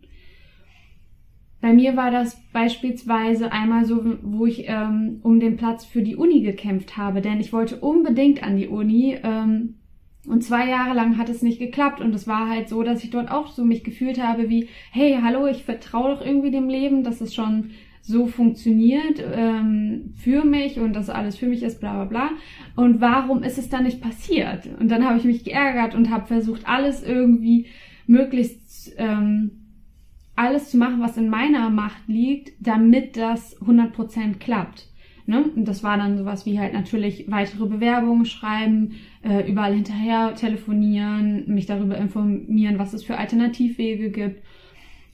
Bei 1.63 1.71
mir 1.71 1.95
war 1.95 2.11
das 2.11 2.35
beispielsweise 2.51 3.53
einmal 3.53 3.85
so, 3.85 4.17
wo 4.21 4.45
ich 4.45 4.65
ähm, 4.67 5.21
um 5.23 5.39
den 5.39 5.55
Platz 5.55 5.85
für 5.85 6.01
die 6.01 6.17
Uni 6.17 6.41
gekämpft 6.41 6.97
habe, 6.97 7.21
denn 7.21 7.39
ich 7.39 7.53
wollte 7.53 7.77
unbedingt 7.77 8.43
an 8.43 8.57
die 8.57 8.67
Uni. 8.67 9.17
Ähm, 9.23 9.75
und 10.27 10.43
zwei 10.43 10.67
Jahre 10.67 10.93
lang 10.93 11.17
hat 11.17 11.29
es 11.29 11.41
nicht 11.41 11.59
geklappt 11.59 12.01
und 12.01 12.13
es 12.13 12.27
war 12.27 12.49
halt 12.49 12.67
so, 12.67 12.83
dass 12.83 13.01
ich 13.05 13.11
dort 13.11 13.31
auch 13.31 13.47
so 13.47 13.63
mich 13.63 13.85
gefühlt 13.85 14.21
habe 14.21 14.49
wie, 14.49 14.67
hey, 14.91 15.17
hallo, 15.23 15.47
ich 15.47 15.63
vertraue 15.63 16.15
doch 16.15 16.25
irgendwie 16.25 16.51
dem 16.51 16.67
Leben, 16.67 17.05
dass 17.05 17.21
es 17.21 17.33
schon 17.33 17.69
so 18.01 18.27
funktioniert 18.27 19.23
ähm, 19.33 20.15
für 20.17 20.43
mich 20.43 20.81
und 20.81 20.93
dass 20.93 21.09
alles 21.09 21.37
für 21.37 21.47
mich 21.47 21.63
ist, 21.63 21.79
bla 21.79 21.93
bla 21.93 22.03
bla. 22.03 22.29
Und 22.75 22.99
warum 22.99 23.41
ist 23.41 23.57
es 23.57 23.69
dann 23.69 23.85
nicht 23.85 24.01
passiert? 24.01 24.67
Und 24.81 24.91
dann 24.91 25.05
habe 25.05 25.17
ich 25.17 25.23
mich 25.23 25.45
geärgert 25.45 25.95
und 25.95 26.09
habe 26.09 26.27
versucht, 26.27 26.67
alles 26.67 27.03
irgendwie 27.03 27.67
möglichst 28.05 28.93
ähm, 28.97 29.62
alles 30.35 30.71
zu 30.71 30.77
machen, 30.77 31.01
was 31.01 31.17
in 31.17 31.29
meiner 31.29 31.69
Macht 31.69 32.07
liegt, 32.07 32.53
damit 32.59 33.17
das 33.17 33.59
100% 33.61 34.39
klappt. 34.39 34.87
Ne? 35.25 35.43
Und 35.55 35.67
das 35.67 35.83
war 35.83 35.97
dann 35.97 36.17
sowas 36.17 36.45
wie 36.45 36.59
halt 36.59 36.73
natürlich 36.73 37.31
weitere 37.31 37.65
Bewerbungen 37.65 38.25
schreiben, 38.25 38.95
äh, 39.23 39.49
überall 39.49 39.73
hinterher 39.73 40.35
telefonieren, 40.35 41.45
mich 41.47 41.65
darüber 41.65 41.97
informieren, 41.97 42.77
was 42.77 42.93
es 42.93 43.03
für 43.03 43.17
Alternativwege 43.17 44.09
gibt. 44.09 44.43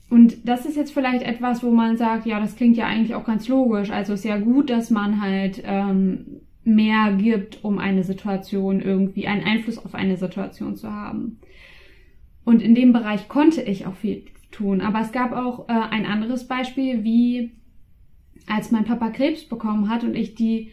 Und 0.08 0.48
das 0.48 0.66
ist 0.66 0.76
jetzt 0.76 0.92
vielleicht 0.92 1.22
etwas, 1.22 1.62
wo 1.62 1.70
man 1.70 1.96
sagt, 1.96 2.26
ja, 2.26 2.40
das 2.40 2.56
klingt 2.56 2.76
ja 2.76 2.86
eigentlich 2.86 3.14
auch 3.14 3.24
ganz 3.24 3.46
logisch. 3.46 3.90
Also 3.90 4.14
ist 4.14 4.24
ja 4.24 4.38
gut, 4.38 4.68
dass 4.68 4.90
man 4.90 5.20
halt 5.20 5.62
ähm, 5.64 6.40
mehr 6.64 7.12
gibt, 7.12 7.62
um 7.62 7.78
eine 7.78 8.02
Situation 8.02 8.80
irgendwie, 8.80 9.28
einen 9.28 9.44
Einfluss 9.44 9.78
auf 9.78 9.94
eine 9.94 10.16
Situation 10.16 10.76
zu 10.76 10.92
haben. 10.92 11.38
Und 12.44 12.60
in 12.62 12.74
dem 12.74 12.92
Bereich 12.92 13.28
konnte 13.28 13.62
ich 13.62 13.86
auch 13.86 13.94
viel 13.94 14.24
tun. 14.50 14.80
Aber 14.80 15.00
es 15.00 15.12
gab 15.12 15.32
auch 15.32 15.68
äh, 15.68 15.72
ein 15.72 16.06
anderes 16.06 16.46
Beispiel, 16.46 17.04
wie 17.04 17.52
als 18.46 18.70
mein 18.70 18.84
Papa 18.84 19.10
Krebs 19.10 19.48
bekommen 19.48 19.88
hat 19.88 20.04
und 20.04 20.14
ich 20.14 20.34
die 20.34 20.72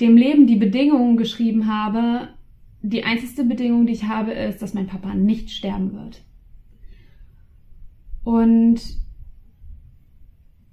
dem 0.00 0.16
Leben 0.16 0.46
die 0.46 0.56
Bedingungen 0.56 1.16
geschrieben 1.16 1.66
habe. 1.66 2.28
Die 2.82 3.04
einzigste 3.04 3.44
Bedingung, 3.44 3.86
die 3.86 3.92
ich 3.92 4.04
habe, 4.04 4.32
ist, 4.32 4.62
dass 4.62 4.72
mein 4.72 4.86
Papa 4.86 5.14
nicht 5.14 5.50
sterben 5.50 5.92
wird. 5.92 6.22
Und 8.24 8.80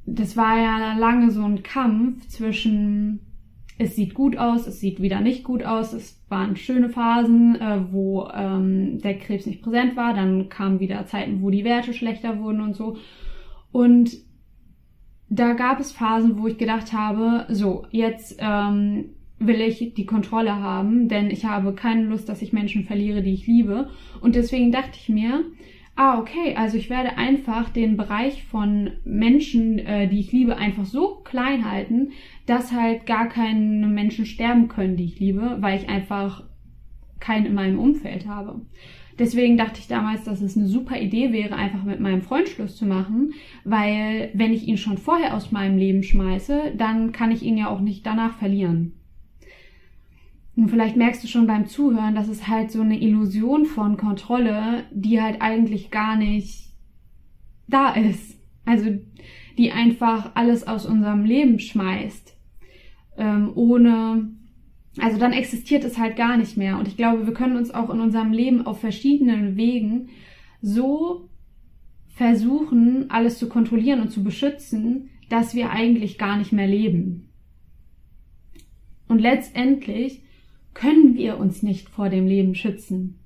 das 0.05 0.37
war 0.37 0.57
ja 0.57 0.97
lange 0.97 1.31
so 1.31 1.43
ein 1.43 1.63
Kampf 1.63 2.27
zwischen 2.27 3.19
es 3.77 3.95
sieht 3.95 4.13
gut 4.13 4.37
aus, 4.37 4.65
es 4.65 4.79
sieht 4.79 5.01
wieder 5.01 5.21
nicht 5.21 5.43
gut 5.43 5.63
aus. 5.63 5.93
Es 5.93 6.19
waren 6.29 6.55
schöne 6.55 6.89
Phasen, 6.89 7.55
äh, 7.55 7.79
wo 7.91 8.27
ähm, 8.33 8.99
der 9.01 9.17
Krebs 9.19 9.45
nicht 9.45 9.61
präsent 9.61 9.95
war. 9.95 10.13
Dann 10.13 10.49
kamen 10.49 10.79
wieder 10.79 11.05
Zeiten, 11.05 11.41
wo 11.41 11.49
die 11.49 11.63
Werte 11.63 11.93
schlechter 11.93 12.39
wurden 12.39 12.61
und 12.61 12.75
so. 12.75 12.97
Und 13.71 14.17
da 15.29 15.53
gab 15.53 15.79
es 15.79 15.91
Phasen, 15.91 16.39
wo 16.39 16.47
ich 16.47 16.57
gedacht 16.57 16.93
habe, 16.93 17.45
so, 17.53 17.85
jetzt 17.91 18.37
ähm, 18.39 19.09
will 19.39 19.61
ich 19.61 19.93
die 19.93 20.05
Kontrolle 20.05 20.55
haben, 20.55 21.09
denn 21.09 21.29
ich 21.29 21.45
habe 21.45 21.73
keine 21.73 22.05
Lust, 22.05 22.27
dass 22.29 22.41
ich 22.41 22.53
Menschen 22.53 22.85
verliere, 22.85 23.21
die 23.21 23.33
ich 23.33 23.45
liebe. 23.45 23.89
Und 24.21 24.35
deswegen 24.35 24.71
dachte 24.71 24.97
ich 24.99 25.09
mir, 25.09 25.43
ah, 25.97 26.19
okay, 26.19 26.55
also 26.55 26.77
ich 26.77 26.89
werde 26.89 27.17
einfach 27.17 27.69
den 27.69 27.97
Bereich 27.97 28.43
von 28.45 28.91
Menschen, 29.03 29.79
äh, 29.79 30.07
die 30.07 30.19
ich 30.19 30.31
liebe, 30.31 30.55
einfach 30.55 30.85
so 30.85 31.15
klein 31.23 31.69
halten, 31.69 32.11
dass 32.45 32.71
halt 32.71 33.05
gar 33.05 33.27
keine 33.27 33.87
Menschen 33.87 34.25
sterben 34.25 34.69
können, 34.69 34.95
die 34.95 35.05
ich 35.05 35.19
liebe, 35.19 35.57
weil 35.59 35.77
ich 35.77 35.89
einfach 35.89 36.43
keinen 37.19 37.47
in 37.47 37.55
meinem 37.55 37.79
Umfeld 37.79 38.27
habe. 38.27 38.61
Deswegen 39.17 39.57
dachte 39.57 39.79
ich 39.79 39.87
damals, 39.87 40.23
dass 40.23 40.41
es 40.41 40.55
eine 40.55 40.67
super 40.67 41.01
Idee 41.01 41.33
wäre, 41.33 41.55
einfach 41.55 41.83
mit 41.83 41.99
meinem 41.99 42.21
Freund 42.21 42.47
Schluss 42.47 42.75
zu 42.75 42.85
machen, 42.85 43.33
weil 43.63 44.29
wenn 44.35 44.53
ich 44.53 44.67
ihn 44.67 44.77
schon 44.77 44.99
vorher 44.99 45.35
aus 45.35 45.51
meinem 45.51 45.79
Leben 45.79 46.03
schmeiße, 46.03 46.73
dann 46.77 47.11
kann 47.11 47.31
ich 47.31 47.41
ihn 47.41 47.57
ja 47.57 47.69
auch 47.69 47.79
nicht 47.79 48.05
danach 48.05 48.37
verlieren. 48.37 48.93
Und 50.57 50.69
vielleicht 50.69 50.95
merkst 50.95 51.23
du 51.23 51.27
schon 51.27 51.45
beim 51.45 51.67
Zuhören, 51.67 52.15
dass 52.15 52.27
es 52.27 52.47
halt 52.47 52.71
so 52.71 52.81
eine 52.81 52.99
Illusion 52.99 53.65
von 53.65 53.95
Kontrolle, 53.95 54.85
die 54.91 55.21
halt 55.21 55.39
eigentlich 55.39 55.91
gar 55.91 56.17
nicht 56.17 56.73
da 57.67 57.93
ist. 57.93 58.39
Also 58.65 58.89
die 59.59 59.71
einfach 59.71 60.31
alles 60.33 60.67
aus 60.67 60.87
unserem 60.87 61.25
Leben 61.25 61.59
schmeißt. 61.59 62.35
Ähm, 63.17 63.51
ohne, 63.53 64.31
also 64.97 65.19
dann 65.19 65.31
existiert 65.31 65.83
es 65.83 65.99
halt 65.99 66.15
gar 66.15 66.37
nicht 66.37 66.57
mehr. 66.57 66.79
Und 66.79 66.87
ich 66.87 66.97
glaube, 66.97 67.27
wir 67.27 67.33
können 67.35 67.55
uns 67.55 67.69
auch 67.69 67.91
in 67.91 67.99
unserem 67.99 68.31
Leben 68.31 68.65
auf 68.65 68.79
verschiedenen 68.79 69.57
Wegen 69.57 70.09
so 70.59 71.29
versuchen, 72.07 73.11
alles 73.11 73.37
zu 73.37 73.47
kontrollieren 73.47 74.01
und 74.01 74.09
zu 74.09 74.23
beschützen, 74.23 75.11
dass 75.29 75.53
wir 75.53 75.69
eigentlich 75.69 76.17
gar 76.17 76.35
nicht 76.35 76.51
mehr 76.51 76.67
leben. 76.67 77.29
Und 79.07 79.21
letztendlich 79.21 80.23
können 80.77 81.15
wir 81.15 81.39
uns 81.39 81.63
nicht 81.63 81.89
vor 81.89 82.09
dem 82.09 82.27
Leben 82.27 82.53
schützen. 82.53 83.17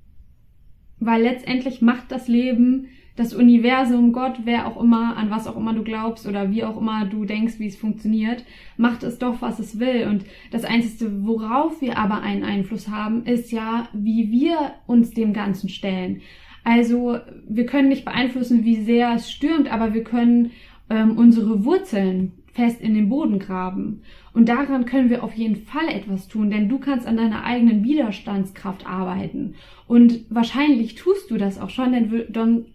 Weil 1.00 1.24
letztendlich 1.24 1.82
macht 1.82 2.10
das 2.10 2.30
Leben, 2.30 2.88
das 3.18 3.34
Universum, 3.34 4.14
Gott, 4.14 4.40
wer 4.46 4.68
auch 4.68 4.82
immer, 4.82 5.18
an 5.18 5.30
was 5.30 5.48
auch 5.48 5.58
immer 5.58 5.74
du 5.74 5.84
glaubst 5.84 6.26
oder 6.28 6.50
wie 6.50 6.64
auch 6.64 6.80
immer 6.80 7.06
du 7.06 7.26
denkst, 7.26 7.56
wie 7.58 7.68
es 7.68 7.76
funktioniert, 7.76 8.46
macht 8.78 9.04
es 9.04 9.20
doch, 9.20 9.42
was 9.42 9.60
es 9.60 9.80
will. 9.80 10.08
Und 10.08 10.24
das 10.52 10.64
Einzige, 10.64 11.26
worauf 11.26 11.82
wir 11.82 11.98
aber 11.98 12.22
einen 12.22 12.44
Einfluss 12.44 12.88
haben, 12.88 13.26
ist 13.26 13.52
ja, 13.52 13.90
wie 13.92 14.32
wir 14.32 14.76
uns 14.88 15.12
dem 15.12 15.34
Ganzen 15.34 15.68
stellen. 15.68 16.22
Also 16.64 17.18
wir 17.50 17.66
können 17.66 17.90
nicht 17.90 18.06
beeinflussen, 18.06 18.64
wie 18.64 18.78
sehr 18.78 19.14
es 19.16 19.30
stürmt, 19.30 19.70
aber 19.70 19.94
wir 19.94 20.06
können 20.06 20.52
ähm, 20.90 21.18
unsere 21.18 21.66
Wurzeln 21.66 22.32
fest 22.54 22.82
in 22.82 22.94
den 22.94 23.10
Boden 23.10 23.40
graben. 23.40 24.02
Und 24.34 24.48
daran 24.48 24.86
können 24.86 25.10
wir 25.10 25.24
auf 25.24 25.34
jeden 25.34 25.58
Fall 25.58 25.90
etwas 25.90 26.28
tun, 26.28 26.50
denn 26.50 26.70
du 26.70 26.80
kannst 26.80 27.08
an 27.08 27.18
deiner 27.18 27.44
eigenen 27.44 27.84
Widerstandskraft 27.84 28.86
arbeiten. 28.86 29.56
Und 29.88 30.26
wahrscheinlich 30.30 30.96
tust 30.96 31.32
du 31.32 31.38
das 31.38 31.60
auch 31.60 31.70
schon, 31.70 31.92
denn 31.92 32.66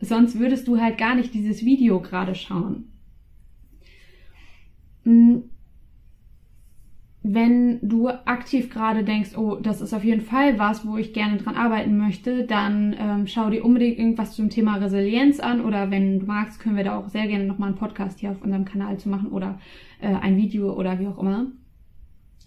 sonst 0.00 0.38
würdest 0.38 0.68
du 0.68 0.80
halt 0.80 0.98
gar 0.98 1.14
nicht 1.14 1.34
dieses 1.34 1.64
Video 1.64 2.00
gerade 2.00 2.34
schauen. 2.34 2.91
Wenn 7.34 7.78
du 7.80 8.08
aktiv 8.08 8.68
gerade 8.68 9.04
denkst, 9.04 9.36
oh, 9.36 9.56
das 9.56 9.80
ist 9.80 9.94
auf 9.94 10.04
jeden 10.04 10.20
Fall 10.20 10.58
was, 10.58 10.86
wo 10.86 10.98
ich 10.98 11.14
gerne 11.14 11.38
dran 11.38 11.56
arbeiten 11.56 11.96
möchte, 11.96 12.44
dann 12.44 12.94
ähm, 12.98 13.26
schau 13.26 13.48
dir 13.48 13.64
unbedingt 13.64 13.98
irgendwas 13.98 14.34
zum 14.34 14.50
Thema 14.50 14.76
Resilienz 14.76 15.40
an 15.40 15.62
oder 15.62 15.90
wenn 15.90 16.20
du 16.20 16.26
magst, 16.26 16.60
können 16.60 16.76
wir 16.76 16.84
da 16.84 16.98
auch 16.98 17.08
sehr 17.08 17.26
gerne 17.26 17.44
nochmal 17.44 17.70
einen 17.70 17.78
Podcast 17.78 18.20
hier 18.20 18.32
auf 18.32 18.42
unserem 18.42 18.66
Kanal 18.66 18.98
zu 18.98 19.08
machen 19.08 19.28
oder 19.28 19.58
äh, 20.00 20.08
ein 20.08 20.36
Video 20.36 20.72
oder 20.74 20.98
wie 20.98 21.06
auch 21.06 21.18
immer. 21.18 21.46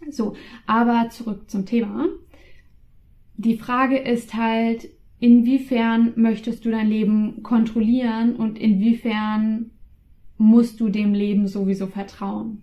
So, 0.09 0.35
aber 0.67 1.09
zurück 1.09 1.49
zum 1.49 1.65
Thema. 1.65 2.05
Die 3.37 3.57
Frage 3.57 3.97
ist 3.97 4.35
halt, 4.35 4.87
inwiefern 5.19 6.13
möchtest 6.15 6.63
du 6.63 6.69
dein 6.69 6.89
Leben 6.89 7.41
kontrollieren 7.41 8.35
und 8.35 8.59
inwiefern 8.59 9.71
musst 10.37 10.79
du 10.79 10.89
dem 10.89 11.13
Leben 11.13 11.47
sowieso 11.47 11.87
vertrauen? 11.87 12.61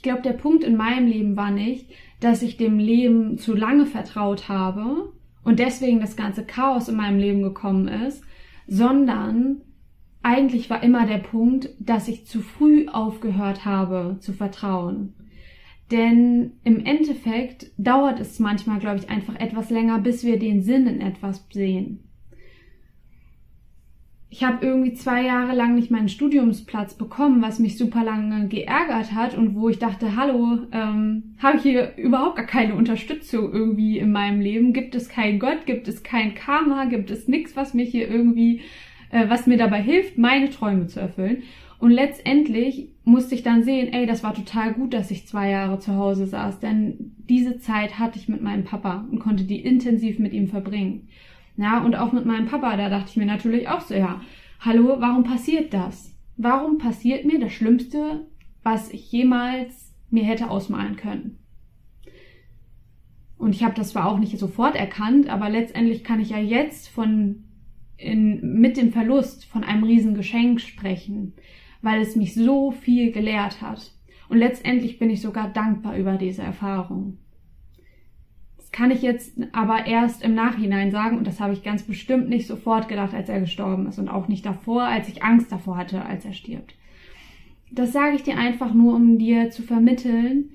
Ich 0.00 0.02
glaube, 0.02 0.22
der 0.22 0.32
Punkt 0.32 0.64
in 0.64 0.78
meinem 0.78 1.06
Leben 1.06 1.36
war 1.36 1.50
nicht, 1.50 1.90
dass 2.20 2.40
ich 2.40 2.56
dem 2.56 2.78
Leben 2.78 3.36
zu 3.36 3.54
lange 3.54 3.84
vertraut 3.84 4.48
habe 4.48 5.12
und 5.44 5.58
deswegen 5.58 6.00
das 6.00 6.16
ganze 6.16 6.42
Chaos 6.42 6.88
in 6.88 6.96
meinem 6.96 7.18
Leben 7.18 7.42
gekommen 7.42 7.86
ist, 7.86 8.24
sondern 8.66 9.60
eigentlich 10.22 10.70
war 10.70 10.82
immer 10.82 11.06
der 11.06 11.18
Punkt, 11.18 11.68
dass 11.80 12.08
ich 12.08 12.24
zu 12.24 12.40
früh 12.40 12.88
aufgehört 12.88 13.66
habe 13.66 14.16
zu 14.20 14.32
vertrauen. 14.32 15.12
Denn 15.90 16.52
im 16.64 16.82
Endeffekt 16.86 17.70
dauert 17.76 18.20
es 18.20 18.38
manchmal, 18.38 18.78
glaube 18.78 19.00
ich, 19.00 19.10
einfach 19.10 19.38
etwas 19.38 19.68
länger, 19.68 19.98
bis 19.98 20.24
wir 20.24 20.38
den 20.38 20.62
Sinn 20.62 20.86
in 20.86 21.02
etwas 21.02 21.46
sehen 21.52 22.09
ich 24.32 24.44
habe 24.44 24.64
irgendwie 24.64 24.94
zwei 24.94 25.24
Jahre 25.24 25.56
lang 25.56 25.74
nicht 25.74 25.90
meinen 25.90 26.08
Studiumsplatz 26.08 26.94
bekommen, 26.94 27.42
was 27.42 27.58
mich 27.58 27.76
super 27.76 28.04
lange 28.04 28.46
geärgert 28.46 29.12
hat 29.12 29.36
und 29.36 29.56
wo 29.56 29.68
ich 29.68 29.80
dachte, 29.80 30.14
hallo, 30.14 30.60
ähm, 30.70 31.34
habe 31.38 31.56
ich 31.56 31.64
hier 31.64 31.96
überhaupt 31.96 32.36
gar 32.36 32.46
keine 32.46 32.76
Unterstützung 32.76 33.52
irgendwie 33.52 33.98
in 33.98 34.12
meinem 34.12 34.40
Leben? 34.40 34.72
Gibt 34.72 34.94
es 34.94 35.08
keinen 35.08 35.40
Gott? 35.40 35.66
Gibt 35.66 35.88
es 35.88 36.04
kein 36.04 36.36
Karma? 36.36 36.84
Gibt 36.84 37.10
es 37.10 37.26
nichts, 37.26 37.56
was 37.56 37.74
mich 37.74 37.90
hier 37.90 38.08
irgendwie, 38.08 38.60
äh, 39.10 39.28
was 39.28 39.48
mir 39.48 39.58
dabei 39.58 39.82
hilft, 39.82 40.16
meine 40.16 40.48
Träume 40.48 40.86
zu 40.86 41.00
erfüllen? 41.00 41.42
Und 41.80 41.90
letztendlich 41.90 42.90
musste 43.04 43.34
ich 43.34 43.42
dann 43.42 43.64
sehen, 43.64 43.92
ey, 43.92 44.06
das 44.06 44.22
war 44.22 44.34
total 44.34 44.74
gut, 44.74 44.94
dass 44.94 45.10
ich 45.10 45.26
zwei 45.26 45.50
Jahre 45.50 45.80
zu 45.80 45.96
Hause 45.96 46.26
saß, 46.26 46.60
denn 46.60 47.16
diese 47.28 47.58
Zeit 47.58 47.98
hatte 47.98 48.18
ich 48.18 48.28
mit 48.28 48.42
meinem 48.42 48.64
Papa 48.64 49.08
und 49.10 49.18
konnte 49.18 49.42
die 49.42 49.60
intensiv 49.60 50.20
mit 50.20 50.32
ihm 50.32 50.46
verbringen. 50.46 51.08
Ja, 51.56 51.82
und 51.84 51.94
auch 51.96 52.12
mit 52.12 52.24
meinem 52.24 52.46
Papa, 52.46 52.76
da 52.76 52.88
dachte 52.88 53.10
ich 53.10 53.16
mir 53.16 53.26
natürlich 53.26 53.68
auch 53.68 53.80
so, 53.80 53.94
ja, 53.94 54.20
hallo, 54.60 54.96
warum 54.98 55.24
passiert 55.24 55.74
das? 55.74 56.14
Warum 56.36 56.78
passiert 56.78 57.24
mir 57.24 57.38
das 57.38 57.52
Schlimmste, 57.52 58.26
was 58.62 58.90
ich 58.90 59.10
jemals 59.12 59.94
mir 60.10 60.24
hätte 60.24 60.50
ausmalen 60.50 60.96
können? 60.96 61.38
Und 63.36 63.54
ich 63.54 63.64
habe 63.64 63.74
das 63.74 63.90
zwar 63.90 64.06
auch 64.06 64.18
nicht 64.18 64.38
sofort 64.38 64.74
erkannt, 64.76 65.28
aber 65.28 65.48
letztendlich 65.48 66.04
kann 66.04 66.20
ich 66.20 66.30
ja 66.30 66.38
jetzt 66.38 66.88
von 66.88 67.44
in, 67.96 68.60
mit 68.60 68.76
dem 68.76 68.92
Verlust 68.92 69.44
von 69.44 69.64
einem 69.64 69.84
riesen 69.84 70.14
Geschenk 70.14 70.60
sprechen, 70.60 71.34
weil 71.82 72.00
es 72.00 72.16
mich 72.16 72.34
so 72.34 72.70
viel 72.70 73.12
gelehrt 73.12 73.60
hat. 73.60 73.92
Und 74.28 74.38
letztendlich 74.38 74.98
bin 74.98 75.10
ich 75.10 75.20
sogar 75.20 75.48
dankbar 75.48 75.96
über 75.96 76.16
diese 76.16 76.42
Erfahrung 76.42 77.18
kann 78.72 78.90
ich 78.90 79.02
jetzt 79.02 79.34
aber 79.52 79.86
erst 79.86 80.22
im 80.22 80.34
Nachhinein 80.34 80.90
sagen 80.90 81.18
und 81.18 81.26
das 81.26 81.40
habe 81.40 81.52
ich 81.52 81.62
ganz 81.62 81.82
bestimmt 81.82 82.28
nicht 82.28 82.46
sofort 82.46 82.88
gedacht, 82.88 83.14
als 83.14 83.28
er 83.28 83.40
gestorben 83.40 83.86
ist 83.86 83.98
und 83.98 84.08
auch 84.08 84.28
nicht 84.28 84.46
davor, 84.46 84.84
als 84.84 85.08
ich 85.08 85.22
Angst 85.22 85.50
davor 85.50 85.76
hatte, 85.76 86.04
als 86.04 86.24
er 86.24 86.32
stirbt. 86.32 86.74
Das 87.72 87.92
sage 87.92 88.16
ich 88.16 88.22
dir 88.22 88.36
einfach 88.36 88.72
nur, 88.72 88.94
um 88.94 89.18
dir 89.18 89.50
zu 89.50 89.62
vermitteln, 89.62 90.50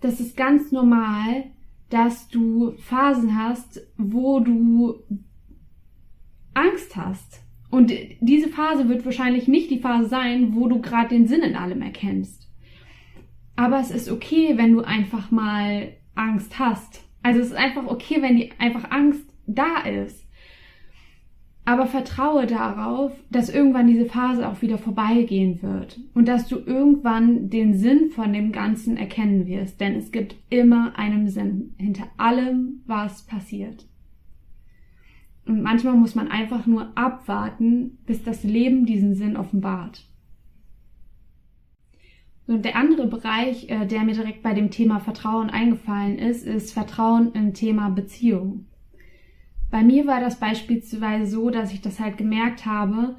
das 0.00 0.20
ist 0.20 0.36
ganz 0.36 0.72
normal, 0.72 1.44
dass 1.90 2.28
du 2.28 2.72
Phasen 2.78 3.36
hast, 3.36 3.82
wo 3.96 4.40
du 4.40 5.02
Angst 6.54 6.96
hast. 6.96 7.42
Und 7.68 7.92
diese 8.20 8.48
Phase 8.48 8.88
wird 8.88 9.04
wahrscheinlich 9.04 9.48
nicht 9.48 9.70
die 9.70 9.78
Phase 9.78 10.08
sein, 10.08 10.54
wo 10.54 10.66
du 10.68 10.80
gerade 10.80 11.10
den 11.10 11.26
Sinn 11.26 11.42
in 11.42 11.56
allem 11.56 11.82
erkennst. 11.82 12.48
Aber 13.54 13.78
es 13.78 13.90
ist 13.90 14.10
okay, 14.10 14.56
wenn 14.56 14.72
du 14.72 14.80
einfach 14.80 15.30
mal 15.30 15.92
Angst 16.14 16.58
hast 16.58 17.09
also 17.22 17.40
es 17.40 17.48
ist 17.48 17.56
einfach 17.56 17.86
okay, 17.86 18.22
wenn 18.22 18.36
die 18.36 18.50
einfach 18.58 18.90
Angst 18.90 19.24
da 19.46 19.80
ist. 19.80 20.26
Aber 21.64 21.86
vertraue 21.86 22.46
darauf, 22.46 23.12
dass 23.30 23.48
irgendwann 23.48 23.86
diese 23.86 24.06
Phase 24.06 24.48
auch 24.48 24.62
wieder 24.62 24.78
vorbeigehen 24.78 25.62
wird 25.62 26.00
und 26.14 26.26
dass 26.26 26.48
du 26.48 26.56
irgendwann 26.58 27.50
den 27.50 27.74
Sinn 27.74 28.10
von 28.10 28.32
dem 28.32 28.50
Ganzen 28.50 28.96
erkennen 28.96 29.46
wirst, 29.46 29.80
denn 29.80 29.94
es 29.94 30.10
gibt 30.10 30.36
immer 30.48 30.98
einen 30.98 31.28
Sinn 31.28 31.74
hinter 31.76 32.08
allem, 32.16 32.82
was 32.86 33.26
passiert. 33.26 33.86
Und 35.46 35.62
manchmal 35.62 35.94
muss 35.94 36.14
man 36.14 36.28
einfach 36.28 36.66
nur 36.66 36.96
abwarten, 36.96 37.98
bis 38.06 38.22
das 38.22 38.42
Leben 38.42 38.86
diesen 38.86 39.14
Sinn 39.14 39.36
offenbart. 39.36 40.09
Und 42.50 42.64
der 42.64 42.74
andere 42.74 43.06
Bereich, 43.06 43.70
äh, 43.70 43.86
der 43.86 44.02
mir 44.02 44.14
direkt 44.14 44.42
bei 44.42 44.54
dem 44.54 44.72
Thema 44.72 44.98
Vertrauen 44.98 45.50
eingefallen 45.50 46.18
ist, 46.18 46.44
ist 46.44 46.72
Vertrauen 46.72 47.30
im 47.32 47.54
Thema 47.54 47.90
Beziehung. 47.90 48.66
Bei 49.70 49.84
mir 49.84 50.08
war 50.08 50.18
das 50.18 50.40
beispielsweise 50.40 51.30
so, 51.30 51.50
dass 51.50 51.72
ich 51.72 51.80
das 51.80 52.00
halt 52.00 52.18
gemerkt 52.18 52.66
habe, 52.66 53.14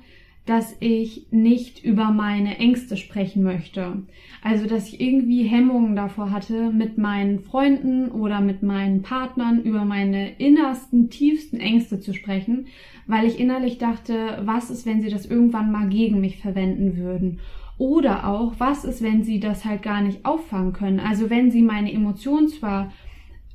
dass 0.45 0.75
ich 0.81 1.27
nicht 1.31 1.81
über 1.81 2.11
meine 2.11 2.57
Ängste 2.57 2.97
sprechen 2.97 3.41
möchte. 3.41 4.03
Also, 4.43 4.67
dass 4.67 4.89
ich 4.89 4.99
irgendwie 4.99 5.43
Hemmungen 5.43 5.95
davor 5.95 6.31
hatte, 6.31 6.69
mit 6.69 6.97
meinen 6.97 7.39
Freunden 7.39 8.11
oder 8.11 8.41
mit 8.41 8.63
meinen 8.63 9.01
Partnern 9.01 9.61
über 9.61 9.85
meine 9.85 10.31
innersten, 10.39 11.09
tiefsten 11.09 11.61
Ängste 11.61 12.01
zu 12.01 12.13
sprechen, 12.13 12.65
weil 13.07 13.27
ich 13.27 13.39
innerlich 13.39 13.77
dachte, 13.77 14.39
was 14.43 14.69
ist, 14.69 14.85
wenn 14.85 15.01
sie 15.01 15.09
das 15.09 15.25
irgendwann 15.25 15.71
mal 15.71 15.87
gegen 15.87 16.19
mich 16.19 16.39
verwenden 16.39 16.97
würden? 16.97 17.39
Oder 17.81 18.27
auch, 18.27 18.59
was 18.59 18.85
ist, 18.85 19.01
wenn 19.01 19.23
sie 19.23 19.39
das 19.39 19.65
halt 19.65 19.81
gar 19.81 20.03
nicht 20.03 20.23
auffangen 20.23 20.71
können? 20.71 20.99
Also, 20.99 21.31
wenn 21.31 21.49
sie 21.49 21.63
meine 21.63 21.91
Emotionen 21.91 22.47
zwar 22.47 22.93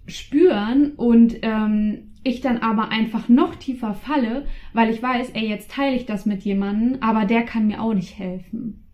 spüren 0.08 0.94
und 0.96 1.36
ähm, 1.42 2.10
ich 2.24 2.40
dann 2.40 2.58
aber 2.58 2.88
einfach 2.88 3.28
noch 3.28 3.54
tiefer 3.54 3.94
falle, 3.94 4.46
weil 4.72 4.92
ich 4.92 5.00
weiß, 5.00 5.30
ey, 5.34 5.48
jetzt 5.48 5.70
teile 5.70 5.94
ich 5.94 6.06
das 6.06 6.26
mit 6.26 6.42
jemandem, 6.42 7.00
aber 7.02 7.24
der 7.24 7.44
kann 7.44 7.68
mir 7.68 7.80
auch 7.80 7.94
nicht 7.94 8.18
helfen. 8.18 8.88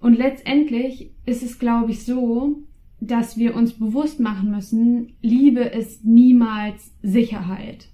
Und 0.00 0.18
letztendlich 0.18 1.12
ist 1.26 1.44
es, 1.44 1.60
glaube 1.60 1.92
ich, 1.92 2.04
so, 2.04 2.64
dass 3.00 3.38
wir 3.38 3.54
uns 3.54 3.74
bewusst 3.74 4.18
machen 4.18 4.50
müssen, 4.50 5.12
Liebe 5.22 5.60
ist 5.60 6.04
niemals 6.04 6.92
Sicherheit. 7.02 7.86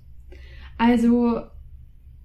Also 0.78 1.42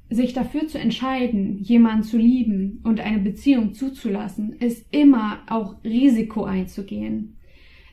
sich 0.10 0.34
dafür 0.34 0.68
zu 0.68 0.78
entscheiden, 0.78 1.60
jemanden 1.60 2.04
zu 2.04 2.18
lieben 2.18 2.80
und 2.84 3.00
eine 3.00 3.20
Beziehung 3.20 3.74
zuzulassen, 3.74 4.54
ist 4.54 4.86
immer 4.94 5.40
auch 5.50 5.84
Risiko 5.84 6.44
einzugehen. 6.44 7.38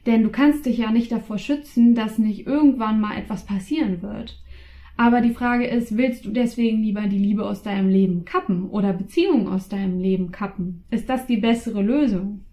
Denn 0.07 0.23
du 0.23 0.31
kannst 0.31 0.67
dich 0.67 0.79
ja 0.79 0.91
nicht 0.91 1.13
davor 1.13 1.39
schützen, 1.39 1.95
dass 1.95 2.19
nicht 2.19 2.47
irgendwann 2.47 3.01
mal 3.01 3.17
etwas 3.17 3.47
passieren 3.47 4.03
wird. 4.03 4.43
Aber 4.97 5.21
die 5.21 5.33
Frage 5.33 5.67
ist, 5.67 5.97
willst 5.97 6.25
du 6.27 6.31
deswegen 6.31 6.83
lieber 6.83 7.07
die 7.07 7.19
Liebe 7.19 7.47
aus 7.47 7.63
deinem 7.63 7.89
Leben 7.89 8.25
kappen 8.25 8.69
oder 8.69 8.93
Beziehungen 8.93 9.49
aus 9.49 9.69
deinem 9.69 9.99
Leben 9.99 10.33
kappen? 10.33 10.85
Ist 10.91 11.09
das 11.09 11.27
die 11.27 11.39
bessere 11.39 11.83
Lösung? 11.83 12.45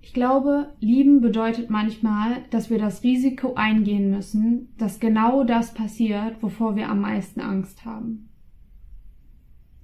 Ich 0.00 0.12
glaube, 0.12 0.74
lieben 0.80 1.20
bedeutet 1.20 1.70
manchmal, 1.70 2.44
dass 2.50 2.70
wir 2.70 2.78
das 2.78 3.02
Risiko 3.02 3.54
eingehen 3.54 4.10
müssen, 4.10 4.68
dass 4.78 5.00
genau 5.00 5.44
das 5.44 5.74
passiert, 5.74 6.42
wovor 6.42 6.76
wir 6.76 6.88
am 6.88 7.00
meisten 7.00 7.40
Angst 7.40 7.84
haben. 7.84 8.28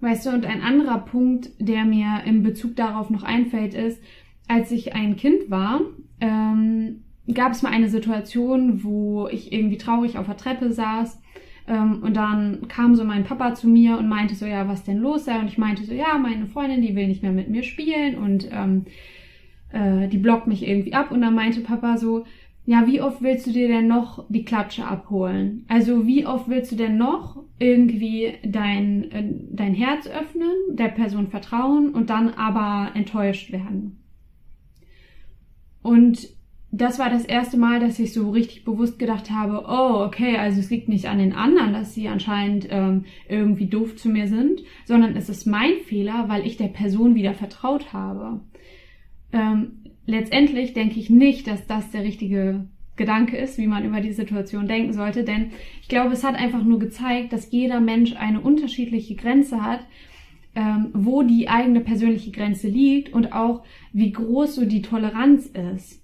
Weißt 0.01 0.27
du, 0.27 0.31
und 0.31 0.47
ein 0.47 0.63
anderer 0.63 0.99
Punkt, 0.99 1.51
der 1.59 1.85
mir 1.85 2.23
in 2.25 2.43
Bezug 2.43 2.77
darauf 2.77 3.11
noch 3.11 3.23
einfällt, 3.23 3.75
ist, 3.75 4.03
als 4.49 4.73
ich 4.73 4.95
ein 4.95 5.17
Kind 5.17 5.51
war, 5.51 5.81
ähm, 6.21 7.05
gab 7.33 7.53
es 7.53 7.63
mal 7.63 7.71
eine 7.71 7.89
Situation, 7.89 8.83
wo 8.83 9.29
ich 9.29 9.53
irgendwie 9.53 9.79
traurig 9.79 10.19
auf 10.19 10.27
der 10.27 10.37
Treppe 10.37 10.73
saß 10.73 11.21
ähm, 11.71 12.03
und 12.03 12.17
dann 12.17 12.67
kam 12.69 12.97
so 12.97 13.05
mein 13.05 13.25
Papa 13.25 13.55
zu 13.55 13.69
mir 13.69 13.97
und 13.97 14.09
meinte 14.09 14.35
so, 14.35 14.45
ja, 14.45 14.67
was 14.69 14.83
denn 14.83 14.99
los 14.99 15.25
sei? 15.25 15.39
Und 15.39 15.47
ich 15.47 15.59
meinte 15.59 15.85
so, 15.85 15.95
ja, 15.95 16.19
meine 16.19 16.47
Freundin, 16.47 16.83
die 16.83 16.97
will 16.97 17.07
nicht 17.07 17.23
mehr 17.23 17.33
mit 17.33 17.49
mir 17.49 17.63
spielen 17.63 18.17
und 18.17 18.49
ähm, 18.51 18.87
äh, 19.73 20.09
die 20.09 20.19
blockt 20.19 20.49
mich 20.49 20.67
irgendwie 20.67 20.95
ab. 20.95 21.13
Und 21.13 21.21
dann 21.21 21.35
meinte 21.35 21.61
Papa 21.61 21.97
so, 21.97 22.25
ja, 22.67 22.87
wie 22.87 23.01
oft 23.01 23.23
willst 23.23 23.47
du 23.47 23.53
dir 23.53 23.69
denn 23.69 23.89
noch 23.89 24.25
die 24.29 24.45
Klatsche 24.45 24.85
abholen? 24.85 25.65
Also 25.69 26.07
wie 26.07 26.27
oft 26.27 26.49
willst 26.49 26.71
du 26.73 26.77
denn 26.77 26.97
noch 26.97 27.43
irgendwie 27.59 28.35
dein, 28.45 29.11
äh, 29.11 29.25
dein 29.51 29.75
Herz 29.75 30.07
öffnen, 30.07 30.77
der 30.77 30.89
Person 30.89 31.29
vertrauen 31.29 31.91
und 31.95 32.11
dann 32.11 32.31
aber 32.31 32.95
enttäuscht 32.95 33.51
werden? 33.51 33.99
Und 35.83 36.29
das 36.73 36.99
war 37.01 37.11
das 37.11 37.25
erste 37.25 37.57
Mal, 37.57 37.81
dass 37.81 37.99
ich 37.99 38.13
so 38.13 38.31
richtig 38.31 38.65
bewusst 38.65 38.99
gedacht 38.99 39.31
habe, 39.31 39.65
oh, 39.67 40.05
okay, 40.05 40.37
also 40.37 40.61
es 40.61 40.71
liegt 40.71 40.89
nicht 40.89 41.07
an 41.07 41.19
den 41.19 41.33
anderen, 41.33 41.73
dass 41.73 41.95
sie 41.95 42.07
anscheinend 42.07 42.69
ähm, 42.71 43.07
irgendwie 43.29 43.67
doof 43.67 43.97
zu 43.97 44.09
mir 44.09 44.29
sind, 44.29 44.63
sondern 44.85 45.17
es 45.17 45.29
ist 45.29 45.47
mein 45.47 45.79
Fehler, 45.87 46.29
weil 46.29 46.47
ich 46.47 46.57
der 46.57 46.69
Person 46.69 47.17
wieder 47.17 47.35
vertraut 47.35 47.93
habe. 47.93 48.41
Ähm, 49.33 49.80
letztendlich 50.11 50.73
denke 50.75 50.99
ich 50.99 51.11
nicht, 51.11 51.47
dass 51.47 51.67
das 51.67 51.91
der 51.91 52.05
richtige 52.05 52.67
Gedanke 52.97 53.37
ist, 53.37 53.57
wie 53.57 53.67
man 53.67 53.85
über 53.85 54.01
die 54.01 54.13
Situation 54.13 54.69
denken 54.69 54.93
sollte, 54.93 55.25
denn 55.25 55.53
ich 55.81 55.89
glaube, 55.89 56.13
es 56.13 56.25
hat 56.25 56.35
einfach 56.35 56.63
nur 56.63 56.79
gezeigt, 56.79 57.33
dass 57.33 57.51
jeder 57.51 57.81
Mensch 57.81 58.15
eine 58.17 58.41
unterschiedliche 58.41 59.15
Grenze 59.15 59.63
hat 59.63 59.81
ähm, 60.55 60.91
wo 60.93 61.23
die 61.23 61.49
eigene 61.49 61.81
persönliche 61.81 62.33
Grenze 62.33 62.69
liegt 62.69 63.13
und 63.13 63.33
auch 63.33 63.63
wie 63.93 64.13
groß 64.13 64.57
so 64.57 64.65
die 64.65 64.83
Toleranz 64.83 65.47
ist. 65.47 66.03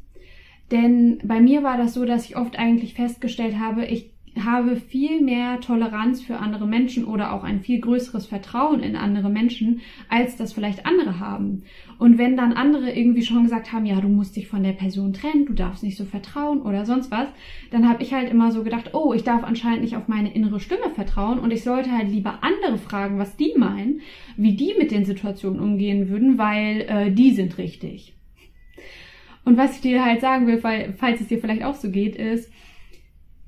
Denn 0.71 1.19
bei 1.25 1.41
mir 1.41 1.63
war 1.63 1.77
das 1.77 1.95
so, 1.95 2.05
dass 2.05 2.27
ich 2.27 2.37
oft 2.37 2.59
eigentlich 2.59 2.95
festgestellt 2.95 3.59
habe, 3.59 3.87
ich 3.87 4.13
habe 4.45 4.77
viel 4.77 5.21
mehr 5.23 5.61
Toleranz 5.61 6.23
für 6.23 6.39
andere 6.39 6.67
Menschen 6.67 7.05
oder 7.05 7.33
auch 7.33 7.45
ein 7.45 7.61
viel 7.61 7.81
größeres 7.81 8.27
Vertrauen 8.27 8.81
in 8.81 8.97
andere 8.97 9.31
Menschen, 9.31 9.81
als 10.09 10.37
das 10.37 10.53
vielleicht 10.53 10.85
andere 10.85 11.19
haben. 11.19 11.63
Und 11.99 12.19
wenn 12.19 12.37
dann 12.37 12.53
andere 12.53 12.93
irgendwie 12.93 13.23
schon 13.23 13.45
gesagt 13.45 13.73
haben, 13.73 13.87
ja, 13.87 14.01
du 14.01 14.09
musst 14.09 14.37
dich 14.37 14.49
von 14.49 14.63
der 14.63 14.73
Person 14.73 15.13
trennen, 15.13 15.47
du 15.47 15.55
darfst 15.55 15.83
nicht 15.83 15.97
so 15.97 16.05
vertrauen 16.05 16.61
oder 16.61 16.85
sonst 16.85 17.11
was, 17.11 17.29
dann 17.71 17.89
habe 17.89 18.03
ich 18.03 18.13
halt 18.13 18.31
immer 18.31 18.53
so 18.53 18.63
gedacht, 18.63 18.91
oh, 18.93 19.15
ich 19.15 19.25
darf 19.25 19.45
anscheinend 19.45 19.83
nicht 19.83 19.97
auf 19.97 20.09
meine 20.09 20.35
innere 20.35 20.61
Stimme 20.61 20.91
vertrauen 20.95 21.39
und 21.39 21.51
ich 21.51 21.63
sollte 21.63 21.91
halt 21.93 22.11
lieber 22.11 22.41
andere 22.43 22.79
fragen, 22.79 23.19
was 23.19 23.37
die 23.37 23.55
meinen, 23.57 24.01
wie 24.37 24.55
die 24.55 24.75
mit 24.79 24.91
den 24.91 25.05
Situationen 25.05 25.61
umgehen 25.61 26.09
würden, 26.09 26.37
weil 26.37 26.83
äh, 26.83 27.11
die 27.11 27.33
sind 27.33 27.57
richtig. 27.59 28.13
Und 29.47 29.57
was 29.57 29.77
ich 29.77 29.81
dir 29.81 30.05
halt 30.05 30.21
sagen 30.21 30.49
will, 30.49 30.63
weil, 30.65 30.95
falls 30.99 31.21
es 31.21 31.29
dir 31.29 31.39
vielleicht 31.39 31.63
auch 31.63 31.77
so 31.77 31.91
geht, 31.91 32.17
ist, 32.17 32.51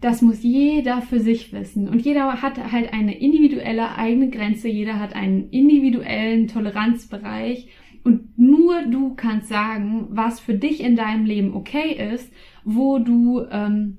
das 0.01 0.23
muss 0.23 0.43
jeder 0.43 1.03
für 1.03 1.21
sich 1.21 1.53
wissen. 1.53 1.89
Und 1.89 2.01
jeder 2.01 2.41
hat 2.41 2.73
halt 2.73 2.93
eine 2.93 3.19
individuelle 3.19 3.97
eigene 3.97 4.31
Grenze, 4.31 4.69
jeder 4.69 4.99
hat 5.01 5.15
einen 5.15 5.51
individuellen 5.51 6.47
Toleranzbereich. 6.47 7.69
Und 8.05 8.39
nur 8.39 8.83
du 8.83 9.15
kannst 9.15 9.49
sagen, 9.49 10.07
was 10.11 10.39
für 10.39 10.55
dich 10.55 10.83
in 10.83 10.95
deinem 10.95 11.25
Leben 11.25 11.55
okay 11.55 12.13
ist, 12.15 12.33
wo 12.65 12.99
du 12.99 13.43
ähm, 13.51 13.99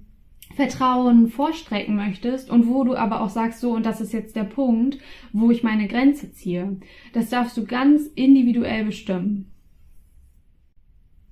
Vertrauen 0.55 1.27
vorstrecken 1.27 1.95
möchtest 1.95 2.49
und 2.49 2.67
wo 2.67 2.83
du 2.83 2.95
aber 2.95 3.21
auch 3.21 3.29
sagst, 3.29 3.59
so, 3.59 3.71
und 3.71 3.85
das 3.85 3.99
ist 3.99 4.13
jetzt 4.13 4.35
der 4.35 4.45
Punkt, 4.45 4.97
wo 5.33 5.51
ich 5.51 5.63
meine 5.63 5.87
Grenze 5.87 6.31
ziehe. 6.31 6.77
Das 7.13 7.29
darfst 7.29 7.57
du 7.57 7.65
ganz 7.65 8.07
individuell 8.15 8.85
bestimmen 8.85 9.51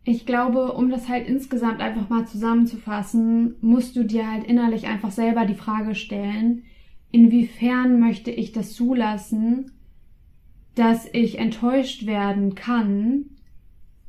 ich 0.08 0.26
glaube, 0.26 0.72
um 0.72 0.90
das 0.90 1.10
halt 1.10 1.28
insgesamt 1.28 1.82
einfach 1.82 2.08
mal 2.08 2.26
zusammenzufassen, 2.26 3.56
musst 3.60 3.98
du 3.98 4.06
dir 4.06 4.32
halt 4.32 4.46
innerlich 4.46 4.88
einfach 4.88 5.12
selber 5.12 5.46
die 5.46 5.54
Frage 5.54 5.96
stellen, 5.96 6.64
inwiefern 7.12 8.00
möchte 8.00 8.32
ich 8.32 8.54
das 8.54 8.72
zulassen, 8.72 9.74
dass 10.76 11.10
ich 11.12 11.40
enttäuscht 11.40 12.06
werden 12.06 12.56
kann, 12.56 13.26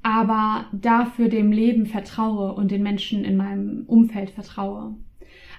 aber 0.04 0.66
dafür 0.70 1.28
dem 1.28 1.50
Leben 1.50 1.86
vertraue 1.86 2.54
und 2.54 2.70
den 2.70 2.84
Menschen 2.84 3.24
in 3.24 3.36
meinem 3.36 3.82
Umfeld 3.88 4.30
vertraue. 4.30 4.94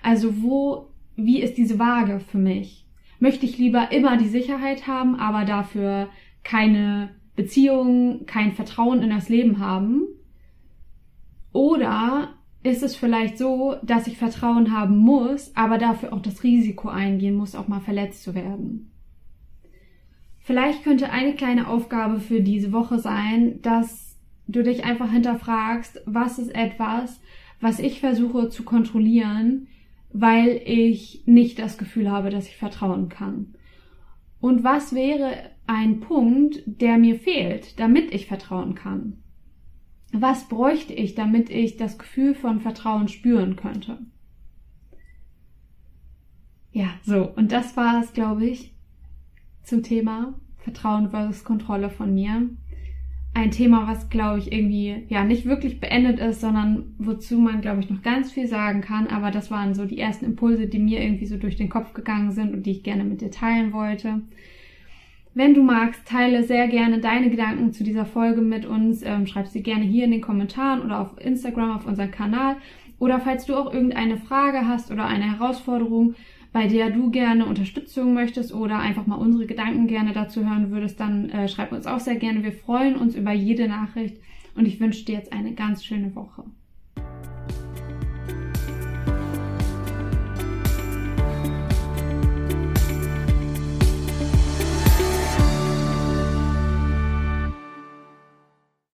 Also 0.02 0.42
wo, 0.42 0.88
wie 1.18 1.42
ist 1.42 1.58
diese 1.58 1.80
Waage 1.80 2.22
für 2.22 2.38
mich? 2.38 2.88
Möchte 3.20 3.46
ich 3.46 3.58
lieber 3.58 3.92
immer 3.92 4.16
die 4.16 4.30
Sicherheit 4.30 4.88
haben, 4.88 5.16
aber 5.16 5.44
dafür 5.44 6.08
keine 6.44 7.10
Beziehung, 7.36 8.26
kein 8.26 8.54
Vertrauen 8.54 9.02
in 9.02 9.10
das 9.10 9.28
Leben 9.28 9.60
haben? 9.60 10.04
Oder 11.52 12.36
ist 12.64 12.84
es 12.84 12.96
vielleicht 12.96 13.38
so, 13.38 13.76
dass 13.84 14.08
ich 14.08 14.18
Vertrauen 14.18 14.76
haben 14.76 14.98
muss, 14.98 15.56
aber 15.56 15.78
dafür 15.78 16.14
auch 16.14 16.22
das 16.22 16.44
Risiko 16.44 16.90
eingehen 16.90 17.36
muss, 17.36 17.56
auch 17.56 17.68
mal 17.68 17.80
verletzt 17.80 18.24
zu 18.24 18.36
werden? 18.36 18.92
Vielleicht 20.40 20.84
könnte 20.84 21.12
eine 21.12 21.36
kleine 21.36 21.68
Aufgabe 21.68 22.20
für 22.20 22.42
diese 22.42 22.72
Woche 22.72 23.00
sein, 23.00 23.62
dass 23.62 24.18
du 24.48 24.64
dich 24.64 24.84
einfach 24.84 25.12
hinterfragst, 25.12 26.02
was 26.06 26.40
ist 26.40 26.54
etwas, 26.56 27.22
was 27.62 27.80
ich 27.80 28.00
versuche 28.00 28.50
zu 28.50 28.64
kontrollieren, 28.64 29.68
weil 30.12 30.62
ich 30.66 31.24
nicht 31.26 31.60
das 31.60 31.78
Gefühl 31.78 32.10
habe, 32.10 32.30
dass 32.30 32.48
ich 32.48 32.58
vertrauen 32.58 33.10
kann. 33.10 33.54
Und 34.42 34.64
was 34.64 34.94
wäre 34.94 35.34
ein 35.68 36.00
Punkt, 36.00 36.64
der 36.66 36.98
mir 36.98 37.16
fehlt, 37.16 37.80
damit 37.80 38.14
ich 38.14 38.26
vertrauen 38.26 38.74
kann? 38.74 39.22
Was 40.12 40.48
bräuchte 40.48 40.94
ich, 40.94 41.16
damit 41.16 41.50
ich 41.50 41.78
das 41.78 41.98
Gefühl 41.98 42.34
von 42.34 42.62
Vertrauen 42.62 43.08
spüren 43.08 43.56
könnte. 43.56 44.00
Ja, 46.72 46.88
so, 47.04 47.30
und 47.36 47.52
das 47.52 47.76
war 47.78 48.02
es, 48.02 48.14
glaube 48.14 48.46
ich, 48.46 48.74
zum 49.64 49.84
Thema 49.84 50.34
Vertrauen 50.58 51.10
versus 51.10 51.44
Kontrolle 51.44 51.90
von 51.90 52.14
mir. 52.14 52.50
Ein 53.34 53.52
Thema, 53.52 53.88
was, 53.88 54.10
glaube 54.10 54.40
ich, 54.40 54.52
irgendwie, 54.52 55.06
ja, 55.08 55.24
nicht 55.24 55.46
wirklich 55.46 55.80
beendet 55.80 56.20
ist, 56.20 56.42
sondern 56.42 56.96
wozu 56.98 57.38
man, 57.38 57.62
glaube 57.62 57.80
ich, 57.80 57.90
noch 57.90 58.02
ganz 58.02 58.32
viel 58.32 58.48
sagen 58.48 58.82
kann. 58.82 59.08
Aber 59.08 59.30
das 59.32 59.52
waren 59.52 59.74
so 59.76 59.86
die 59.86 60.00
ersten 60.00 60.26
Impulse, 60.26 60.68
die 60.68 60.80
mir 60.80 61.02
irgendwie 61.02 61.28
so 61.28 61.38
durch 61.38 61.56
den 61.56 61.70
Kopf 61.70 61.94
gegangen 61.94 62.32
sind 62.32 62.54
und 62.54 62.66
die 62.66 62.72
ich 62.72 62.84
gerne 62.84 63.04
mit 63.04 63.22
dir 63.22 63.32
teilen 63.32 63.72
wollte. 63.72 64.22
Wenn 65.36 65.54
du 65.54 65.62
magst, 65.62 66.08
teile 66.08 66.44
sehr 66.44 66.68
gerne 66.68 67.00
deine 67.00 67.30
Gedanken 67.30 67.72
zu 67.72 67.84
dieser 67.84 68.06
Folge 68.06 68.42
mit 68.42 68.66
uns. 68.66 69.04
Ähm, 69.04 69.28
schreib 69.28 69.48
sie 69.48 69.62
gerne 69.62 69.86
hier 69.86 70.06
in 70.06 70.12
den 70.12 70.22
Kommentaren 70.22 70.82
oder 70.82 71.00
auf 71.00 71.20
Instagram 71.20 71.72
auf 71.72 71.86
unserem 71.86 72.12
Kanal. 72.12 72.58
Oder 72.98 73.20
falls 73.20 73.46
du 73.46 73.56
auch 73.56 73.74
irgendeine 73.74 74.18
Frage 74.18 74.68
hast 74.68 74.92
oder 74.92 75.06
eine 75.06 75.38
Herausforderung, 75.38 76.16
bei 76.52 76.68
der 76.68 76.90
du 76.90 77.12
gerne 77.12 77.46
Unterstützung 77.46 78.14
möchtest 78.14 78.54
oder 78.54 78.80
einfach 78.80 79.06
mal 79.06 79.16
unsere 79.16 79.46
Gedanken 79.46 79.88
gerne 79.88 80.14
dazu 80.14 80.44
hören 80.44 80.72
würdest, 80.72 81.00
dann 81.00 81.30
äh, 81.30 81.48
schreib 81.48 81.72
uns 81.72 81.86
auch 81.86 82.00
sehr 82.00 82.16
gerne. 82.16 82.44
Wir 82.44 82.52
freuen 82.52 82.96
uns 82.96 83.16
über 83.16 83.32
jede 83.32 83.68
Nachricht 83.68 84.18
und 84.56 84.66
ich 84.66 84.80
wünsche 84.80 85.06
dir 85.06 85.16
jetzt 85.16 85.32
eine 85.32 85.54
ganz 85.54 85.86
schöne 85.86 86.16
Woche. 86.16 86.44